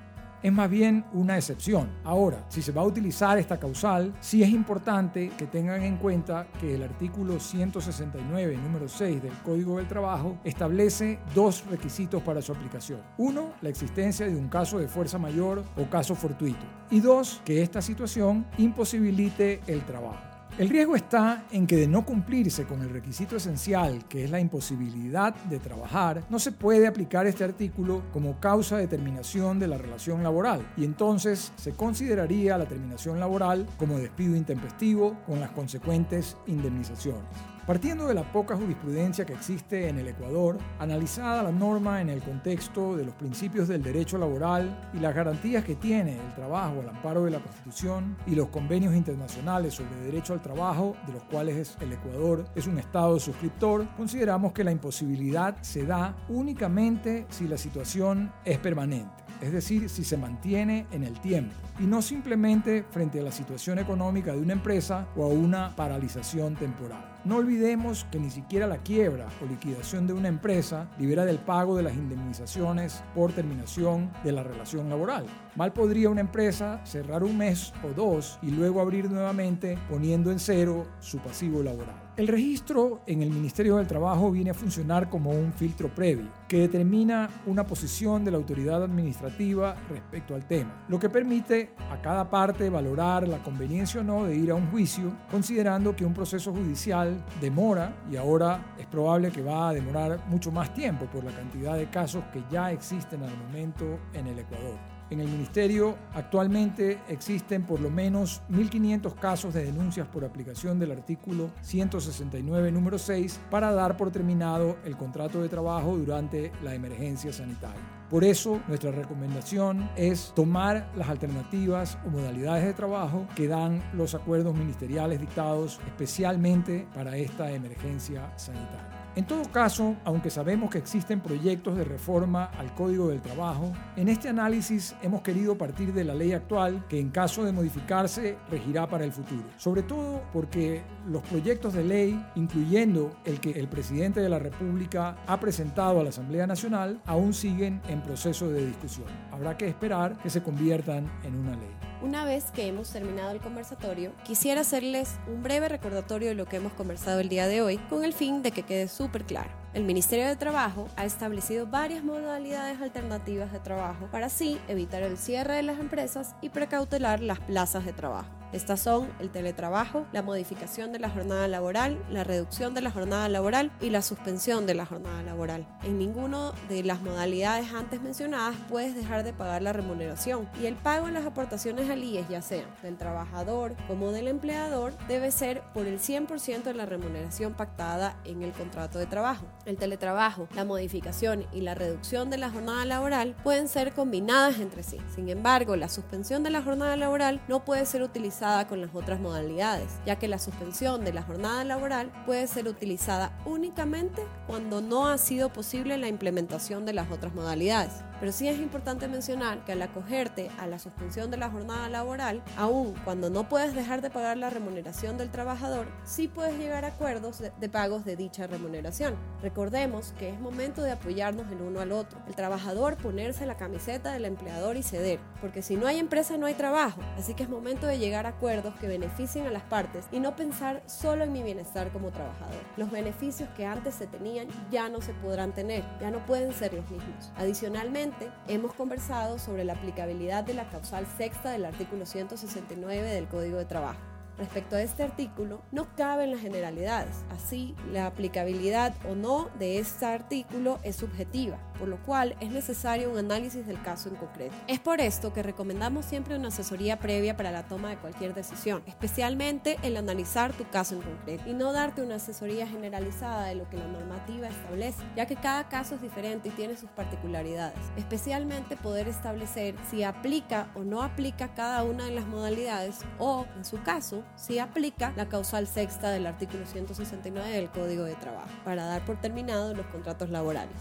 es 0.44 0.52
más 0.52 0.70
bien 0.70 1.06
una 1.14 1.38
excepción. 1.38 1.90
Ahora, 2.04 2.46
si 2.50 2.62
se 2.62 2.72
va 2.72 2.82
a 2.82 2.86
utilizar 2.86 3.38
esta 3.38 3.58
causal, 3.58 4.14
sí 4.20 4.44
es 4.44 4.50
importante 4.50 5.32
que 5.38 5.48
tengan 5.48 5.82
en 5.84 5.98
cuenta 5.98 6.48
que 6.60 6.76
el 6.76 6.84
artículo 6.84 7.40
169, 7.40 8.58
número 8.58 8.88
6 8.88 9.24
del 9.24 9.34
Código 9.44 9.78
del 9.78 9.88
Trabajo 9.88 10.38
establece 10.44 11.20
dos 11.34 11.66
requisitos 11.70 12.22
para 12.22 12.42
su 12.42 12.52
aplicación. 12.52 13.00
Uno, 13.18 13.54
la 13.62 13.70
existencia 13.70 14.28
de 14.28 14.36
un 14.36 14.50
caso 14.50 14.78
de 14.78 14.88
fuerza 14.88 15.18
mayor 15.18 15.64
o 15.78 15.90
caso 15.90 16.14
fortuito. 16.14 16.66
Y 16.92 17.00
dos, 17.00 17.42
que 17.46 17.62
esta 17.62 17.82
situación 17.82 18.46
imposibilite 18.58 19.62
el 19.68 19.82
trabajo. 19.86 20.33
El 20.60 20.70
riesgo 20.70 20.96
está 20.96 21.46
en 21.52 21.66
que 21.66 21.76
de 21.76 21.88
no 21.88 22.06
cumplirse 22.06 22.66
con 22.66 22.84
el 22.84 22.92
requisito 22.92 23.38
esencial, 23.38 24.06
que 24.08 24.24
es 24.24 24.30
la 24.30 24.40
imposibilidad 24.40 25.34
de 25.34 25.58
trabajar, 25.58 26.24
no 26.30 26.38
se 26.38 26.52
puede 26.52 26.86
aplicar 26.86 27.26
este 27.26 27.44
artículo 27.44 28.04
como 28.14 28.40
causa 28.40 28.78
de 28.78 28.86
terminación 28.86 29.58
de 29.58 29.68
la 29.68 29.80
relación 29.80 30.22
laboral 30.22 30.62
y 30.78 30.86
entonces 30.86 31.52
se 31.56 31.72
consideraría 31.72 32.56
la 32.60 32.68
terminación 32.68 33.20
laboral 33.20 33.66
como 33.78 33.98
despido 33.98 34.36
intempestivo 34.36 35.18
con 35.26 35.40
las 35.40 35.50
consecuentes 35.50 36.38
indemnizaciones. 36.46 37.24
Partiendo 37.65 38.10
de 38.10 38.13
la 38.13 38.24
poca 38.24 38.58
jurisprudencia 38.58 39.25
que 39.25 39.32
existe 39.32 39.88
en 39.88 39.98
el 39.98 40.10
Ecuador, 40.10 40.58
analizada 40.79 41.43
la 41.43 41.51
norma 41.53 42.01
en 42.01 42.10
el 42.10 42.22
contexto 42.22 42.98
de 42.98 43.05
los 43.05 43.15
principios 43.15 43.70
del 43.70 43.82
derecho 43.82 44.17
laboral 44.17 44.89
y 44.93 45.00
las 45.00 45.15
garantías 45.15 45.63
que 45.63 45.75
tiene 45.75 46.20
el 46.20 46.36
trabajo 46.36 46.82
al 46.82 46.89
amparo 46.89 47.24
de 47.24 47.32
la 47.32 47.39
Constitución 47.39 48.17
y 48.27 48.36
los 48.36 48.50
convenios 48.50 48.93
internacionales 48.93 49.75
sobre 49.75 49.96
derecho 49.96 50.34
al 50.34 50.41
trabajo, 50.41 50.98
de 51.08 51.13
los 51.13 51.24
cuales 51.24 51.77
el 51.79 51.93
Ecuador 51.93 52.43
es 52.53 52.67
un 52.67 52.79
Estado 52.79 53.17
suscriptor, 53.17 53.88
consideramos 53.96 54.51
que 54.51 54.65
la 54.65 54.72
imposibilidad 54.72 55.55
se 55.62 55.86
da 55.86 56.17
únicamente 56.27 57.25
si 57.29 57.48
la 57.48 57.58
situación 57.58 58.34
es 58.43 58.58
permanente, 58.58 59.23
es 59.42 59.52
decir, 59.52 59.90
si 59.90 60.04
se 60.04 60.18
mantiene 60.18 60.86
en 60.92 61.04
el 61.04 61.20
tiempo, 61.20 61.54
y 61.80 61.84
no 61.84 62.02
simplemente 62.02 62.86
frente 62.92 63.20
a 63.20 63.24
la 63.24 63.32
situación 63.32 63.80
económica 63.80 64.34
de 64.34 64.42
una 64.42 64.54
empresa 64.54 65.08
o 65.16 65.24
a 65.25 65.28
una 65.28 65.75
paralización 65.75 66.56
temporal. 66.56 67.13
No 67.25 67.38
olvidemos 67.38 68.06
que 68.12 68.20
ni 68.20 68.30
siquiera 68.30 68.68
la 68.68 68.80
quiebra 68.80 69.28
o 69.42 69.46
liquidación 69.46 70.08
de 70.08 70.13
una 70.13 70.28
empresa 70.28 70.90
libera 71.00 71.24
del 71.24 71.40
pago 71.40 71.78
de 71.78 71.84
las 71.84 71.96
indemnizaciones 71.96 73.02
por 73.16 73.32
terminación 73.32 74.12
de 74.25 74.34
la 74.34 74.44
relación 74.44 74.90
laboral. 74.90 75.25
Mal 75.56 75.72
podría 75.72 76.10
una 76.10 76.22
empresa 76.22 76.82
cerrar 76.86 77.24
un 77.24 77.38
mes 77.38 77.74
o 77.84 77.94
dos 77.94 78.40
y 78.42 78.52
luego 78.52 78.82
abrir 78.82 79.10
nuevamente 79.10 79.78
poniendo 79.90 80.32
en 80.32 80.40
cero 80.40 80.86
su 81.00 81.20
pasivo 81.20 81.63
laboral. 81.63 82.03
El 82.15 82.27
registro 82.27 83.01
en 83.08 83.24
el 83.24 83.32
Ministerio 83.32 83.77
del 83.77 83.88
Trabajo 83.88 84.29
viene 84.29 84.51
a 84.51 84.53
funcionar 84.53 85.10
como 85.10 85.32
un 85.32 85.51
filtro 85.51 85.89
previo 85.89 86.27
que 86.48 86.60
determina 86.60 87.27
una 87.48 87.65
posición 87.65 88.24
de 88.24 88.29
la 88.29 88.38
autoridad 88.38 88.84
administrativa 88.84 89.75
respecto 89.89 90.36
al 90.36 90.46
tema, 90.46 90.86
lo 90.89 91.00
que 91.00 91.10
permite 91.10 91.72
a 91.89 92.00
cada 92.03 92.29
parte 92.29 92.70
valorar 92.70 93.27
la 93.27 93.41
conveniencia 93.41 94.01
o 94.01 94.03
no 94.03 94.25
de 94.25 94.36
ir 94.36 94.51
a 94.51 94.55
un 94.55 94.70
juicio, 94.70 95.12
considerando 95.32 95.96
que 95.96 96.05
un 96.05 96.13
proceso 96.13 96.53
judicial 96.53 97.25
demora 97.41 97.96
y 98.12 98.15
ahora 98.15 98.75
es 98.77 98.86
probable 98.86 99.32
que 99.32 99.41
va 99.41 99.70
a 99.70 99.74
demorar 99.74 100.24
mucho 100.27 100.51
más 100.51 100.72
tiempo 100.72 101.08
por 101.08 101.24
la 101.24 101.32
cantidad 101.32 101.75
de 101.75 101.89
casos 101.89 102.24
que 102.32 102.43
ya 102.51 102.72
existen 102.72 103.24
al 103.24 103.36
momento 103.36 104.00
en 104.13 104.27
el 104.27 104.38
Ecuador. 104.38 104.93
En 105.10 105.20
el 105.20 105.28
Ministerio 105.28 105.98
actualmente 106.14 107.00
existen 107.08 107.64
por 107.64 107.80
lo 107.80 107.90
menos 107.90 108.42
1.500 108.50 109.14
casos 109.16 109.54
de 109.54 109.66
denuncias 109.66 110.08
por 110.08 110.26
aplicación 110.26 110.80
del 110.80 110.92
artículo 110.92 111.52
169, 111.62 112.72
número 112.72 112.98
6, 112.98 113.39
para 113.52 113.72
dar 113.72 113.98
por 113.98 114.12
terminado 114.12 114.78
el 114.86 114.98
contrato 114.98 115.42
de 115.42 115.50
trabajo 115.50 115.98
durante 115.98 116.52
la 116.63 116.74
emergencia 116.74 117.32
sanitaria. 117.34 117.82
Por 118.10 118.24
eso, 118.24 118.62
nuestra 118.68 118.92
recomendación 118.92 119.89
es 119.96 120.34
tomar 120.36 120.92
las 120.96 121.10
alternativas 121.10 121.98
o 122.06 122.10
modalidades 122.10 122.66
de 122.66 122.74
trabajo 122.74 123.28
que 123.36 123.48
dan 123.48 123.82
los 123.94 124.13
acuerdos 124.13 124.56
ministeriales 124.56 125.20
dictados 125.20 125.80
especialmente 125.88 126.88
para 126.94 127.18
esta 127.18 127.52
emergencia 127.52 128.32
sanitaria. 128.38 128.92
En 129.15 129.26
todo 129.26 129.43
caso, 129.52 129.95
aunque 130.06 130.32
sabemos 130.32 130.71
que 130.71 130.80
existen 130.80 131.21
proyectos 131.21 131.78
de 131.78 131.84
reforma 131.84 132.45
al 132.45 132.73
Código 132.73 133.10
del 133.10 133.21
Trabajo, 133.21 133.71
en 133.95 134.10
este 134.10 134.28
análisis 134.28 134.95
hemos 135.04 135.21
querido 135.21 135.56
partir 135.56 135.93
de 135.93 136.04
la 136.04 136.15
ley 136.15 136.34
actual 136.34 136.84
que 136.89 136.99
en 136.99 137.12
caso 137.12 137.43
de 137.43 137.52
modificarse 137.52 138.38
regirá 138.49 138.88
para 138.88 139.06
el 139.06 139.12
futuro. 139.12 139.43
Sobre 139.58 139.84
todo 139.84 140.23
porque 140.34 140.82
los 141.08 141.21
proyectos 141.21 141.76
de 141.76 141.84
ley, 141.84 142.26
incluyendo 142.34 143.12
el 143.23 143.39
que 143.39 143.52
el 143.52 143.67
presidente 143.67 144.19
de 144.19 144.30
la 144.30 144.39
República 144.39 145.15
ha 145.28 145.39
presentado 145.39 145.99
a 145.99 146.04
la 146.04 146.10
Asamblea 146.10 146.47
Nacional, 146.47 146.99
aún 147.06 147.36
siguen 147.36 147.84
en 147.88 148.02
proceso 148.02 148.49
de 148.49 148.65
discusión. 148.65 149.08
Habrá 149.32 149.56
que 149.56 149.67
esperar 149.67 150.17
que 150.23 150.32
se 150.32 150.41
conviertan 150.41 151.12
en 151.23 151.36
una 151.36 151.52
ley. 151.52 151.92
Una 152.04 152.26
vez 152.26 152.52
que 152.52 152.68
hemos 152.68 152.89
terminado 152.89 153.32
el 153.32 153.39
conversatorio, 153.39 154.12
quisiera 154.26 154.60
hacerles 154.60 155.16
un 155.26 155.42
breve 155.42 155.70
recordatorio 155.70 156.28
de 156.28 156.36
lo 156.36 156.46
que 156.46 156.58
hemos 156.58 156.74
conversado 156.74 157.22
el 157.22 157.30
día 157.30 157.48
de 157.48 157.62
hoy 157.62 157.78
con 157.78 158.04
el 158.04 158.12
fin 158.12 158.44
de 158.44 158.52
que 158.52 158.63
quede 158.63 158.89
súper 158.89 159.24
claro. 159.24 159.50
El 159.74 159.86
Ministerio 159.86 160.28
de 160.28 160.36
Trabajo 160.36 160.89
ha 160.98 161.06
establecido 161.06 161.66
varias 161.66 162.04
modalidades 162.04 162.82
alternativas 162.82 163.54
de 163.54 163.60
trabajo 163.60 164.10
para 164.12 164.26
así 164.26 164.60
evitar 164.68 165.02
el 165.02 165.18
cierre 165.18 165.56
de 165.56 165.63
las 165.63 165.80
empresas 165.80 166.36
y 166.42 166.50
precautelar 166.50 167.22
las 167.22 167.39
plazas 167.39 167.86
de 167.86 167.94
trabajo. 167.94 168.42
Estas 168.54 168.82
son 168.82 169.10
el 169.20 169.32
teletrabajo, 169.32 170.06
la 170.12 170.22
modificación 170.22 170.92
de 170.92 171.00
la 171.00 171.10
jornada 171.10 171.48
laboral, 171.48 171.98
la 172.12 172.24
reducción 172.24 172.76
de 172.76 172.82
la 172.82 172.92
jornada 172.92 173.28
laboral 173.28 173.72
y 173.82 173.89
la 173.89 174.04
suspensión 174.04 174.68
de 174.68 174.76
la 174.76 174.86
jornada 174.86 175.24
laboral. 175.24 175.66
En 175.82 175.98
ninguna 175.98 176.52
de 176.70 176.84
las 176.84 177.02
modalidades 177.02 177.74
antes 177.74 178.04
mencionadas 178.04 178.56
puedes 178.70 178.96
dejar 178.96 179.24
de 179.24 179.34
pagar 179.34 179.63
la 179.63 179.74
remuneración 179.74 180.48
y 180.62 180.68
el 180.68 180.76
pago 180.76 181.08
en 181.08 181.16
las 181.16 181.26
aportaciones 181.26 181.89
al 181.89 182.04
IES, 182.04 182.30
ya 182.30 182.44
sea 182.44 182.66
del 182.84 182.96
trabajador 182.96 183.76
como 183.88 184.12
del 184.12 184.28
empleador, 184.28 184.94
debe 185.08 185.32
ser 185.32 185.63
por 185.74 185.88
el 185.88 186.00
100% 186.00 186.62
de 186.62 186.74
la 186.76 186.86
remuneración 186.86 187.56
pactada 187.56 188.18
en 188.24 188.44
el 188.44 188.52
contrato 188.52 189.00
de 189.00 189.08
trabajo. 189.08 189.48
El 189.66 189.78
teletrabajo, 189.78 190.48
la 190.54 190.63
modificación 190.63 191.48
y 191.52 191.62
la 191.62 191.74
reducción 191.74 192.30
de 192.30 192.38
la 192.38 192.52
jornada 192.52 192.86
laboral 192.86 193.36
pueden 193.44 193.68
ser 193.68 193.94
combinadas 193.94 194.60
entre 194.60 194.84
sí. 194.84 195.00
Sin 195.16 195.30
embargo, 195.30 195.76
la 195.76 195.89
suspensión 195.89 196.44
de 196.44 196.52
la 196.52 196.62
jornada 196.62 196.96
laboral 196.98 197.42
no 197.48 197.66
puede 197.66 197.88
ser 197.88 198.04
utilizada 198.04 198.42
con 198.43 198.82
las 198.82 198.93
otras 198.93 199.21
modalidades, 199.21 199.89
ya 200.06 200.17
que 200.17 200.27
la 200.27 200.38
suspensión 200.38 201.06
de 201.06 201.13
la 201.13 201.23
jornada 201.23 201.63
laboral 201.63 202.12
puede 202.25 202.45
ser 202.47 202.67
utilizada 202.67 203.32
únicamente 203.45 204.21
cuando 204.47 204.82
no 204.82 205.08
ha 205.08 205.17
sido 205.17 205.47
posible 205.53 205.97
la 205.97 206.10
implementación 206.10 206.86
de 206.86 206.91
las 206.91 207.10
otras 207.10 207.34
modalidades. 207.34 207.93
Pero 208.19 208.32
sí 208.32 208.47
es 208.47 208.60
importante 208.60 209.08
mencionar 209.08 209.63
que 209.65 209.73
al 209.73 209.82
acogerte 209.82 210.49
a 210.60 210.67
la 210.67 210.79
suspensión 210.79 211.32
de 211.32 211.38
la 211.38 211.49
jornada 211.49 211.89
laboral, 211.89 212.41
aun 212.58 212.93
cuando 213.03 213.29
no 213.29 213.47
puedes 213.49 213.75
dejar 213.75 214.01
de 214.01 214.10
pagar 214.10 214.38
la 214.38 214.49
remuneración 214.49 215.17
del 215.17 215.29
trabajador, 215.29 215.88
sí 216.06 216.27
puedes 216.27 216.58
llegar 216.58 216.86
a 216.86 216.89
acuerdos 216.89 217.39
de, 217.39 217.51
de 217.58 217.69
pagos 217.69 218.06
de 218.06 218.15
dicha 218.15 218.47
remuneración. 218.47 219.15
Recordemos 219.41 220.13
que 220.19 220.29
es 220.29 220.39
momento 220.39 220.84
de 220.84 220.91
apoyarnos 220.91 221.49
el 221.51 221.62
uno 221.62 221.79
al 221.79 221.91
otro. 221.91 222.19
El 222.27 222.36
trabajador 222.36 222.97
ponerse 222.97 223.45
la 223.45 223.58
camiseta 223.58 224.12
del 224.12 224.25
empleador 224.25 224.77
y 224.77 224.84
ceder, 224.84 225.19
porque 225.41 225.62
si 225.62 225.75
no 225.75 225.88
hay 225.88 225.99
empresa 225.99 226.38
no 226.38 226.45
hay 226.45 226.53
trabajo. 226.53 227.01
Así 227.17 227.34
que 227.34 227.43
es 227.43 227.49
momento 227.49 227.88
de 227.88 227.99
llegar 227.99 228.25
a 228.25 228.33
acuerdos 228.34 228.76
que 228.76 228.88
beneficien 228.88 229.48
a 229.48 229.52
las 229.52 229.63
partes 229.63 230.06
y 230.12 230.19
no 230.19 230.36
pensar 230.36 230.82
solo 230.86 231.24
en 231.24 231.32
mi 231.32 231.43
bienestar 231.43 231.91
como 231.91 232.12
trabajador. 232.12 232.62
Los 232.78 232.91
beneficios 232.91 233.50
que 233.56 233.65
antes 233.65 233.96
se 233.96 234.08
tenían 234.08 234.48
ya 234.72 234.89
no 234.89 235.02
se 235.02 235.13
podrán 235.13 235.54
tener, 235.54 235.84
ya 236.02 236.12
no 236.12 236.26
pueden 236.26 236.54
ser 236.54 236.74
los 236.74 236.89
mismos. 236.89 237.32
Adicionalmente, 237.38 238.30
hemos 238.48 238.74
conversado 238.74 239.39
sobre 239.39 239.63
la 239.63 239.74
aplicabilidad 239.74 240.43
de 240.43 240.54
la 240.54 240.69
causal 240.69 241.06
sexta 241.17 241.52
del 241.52 241.65
artículo 241.65 242.06
169 242.06 243.02
del 243.02 243.28
Código 243.28 243.58
de 243.58 243.65
Trabajo. 243.65 244.12
Respecto 244.38 244.76
a 244.76 244.82
este 244.82 245.04
artículo, 245.04 245.62
no 245.72 245.96
caben 245.96 246.32
las 246.32 246.41
generalidades. 246.41 247.15
Así, 247.32 247.76
la 247.91 248.08
aplicabilidad 248.08 248.96
o 249.08 249.15
no 249.15 249.50
de 249.60 249.78
este 249.78 250.06
artículo 250.06 250.80
es 250.84 250.96
subjetiva, 250.96 251.58
por 251.78 251.88
lo 251.88 251.98
cual 252.04 252.36
es 252.39 252.52
necesario 252.52 253.12
un 253.12 253.17
análisis 253.17 253.67
del 253.67 253.82
caso 253.82 254.10
en 254.10 254.15
concreto. 254.15 254.56
Es 254.67 254.80
por 254.80 255.02
esto 255.02 255.34
que 255.34 255.43
recomendamos 255.43 256.06
siempre 256.06 256.36
una 256.36 256.48
asesoría 256.48 256.98
previa 256.98 257.38
para 257.38 257.52
la 257.52 257.67
toma 257.67 257.89
de 257.89 257.98
cualquier 257.98 258.34
decisión, 258.34 258.82
especialmente 258.88 259.78
el 259.84 259.98
analizar 259.98 260.52
tu 260.54 260.67
caso 260.69 260.96
en 260.96 261.02
concreto 261.02 261.50
y 261.50 261.54
no 261.54 261.72
darte 261.72 262.02
una 262.02 262.15
asesoría 262.15 262.65
generalizada 262.65 263.46
de 263.46 263.56
lo 263.56 263.69
que 263.69 263.78
la 263.78 263.88
normativa 263.88 264.48
establece, 264.48 265.04
ya 265.15 265.28
que 265.28 265.36
cada 265.36 265.69
caso 265.69 265.96
es 265.96 266.02
diferente 266.02 266.50
y 266.50 266.52
tiene 266.52 266.76
sus 266.76 266.89
particularidades, 266.89 267.78
especialmente 267.98 268.78
poder 268.78 269.08
establecer 269.08 269.76
si 269.89 270.04
aplica 270.04 270.72
o 270.76 270.80
no 270.80 271.04
aplica 271.04 271.54
cada 271.54 271.84
una 271.84 272.06
de 272.06 272.12
las 272.12 272.26
modalidades 272.26 273.00
o, 273.19 273.46
en 273.56 273.65
su 273.65 273.82
caso, 273.84 274.23
si 274.36 274.60
aplica 274.60 275.14
la 275.16 275.28
causal 275.28 275.68
sexta 275.68 276.10
del 276.12 276.26
artículo 276.28 276.66
169 276.66 277.50
del 277.50 277.70
Código 277.70 278.04
de 278.04 278.16
Trabajo, 278.16 278.50
para 278.64 278.86
dar 278.86 279.06
por 279.06 279.20
terminado 279.20 279.74
los 279.74 279.86
contratos 279.88 280.30
laborales. 280.30 280.76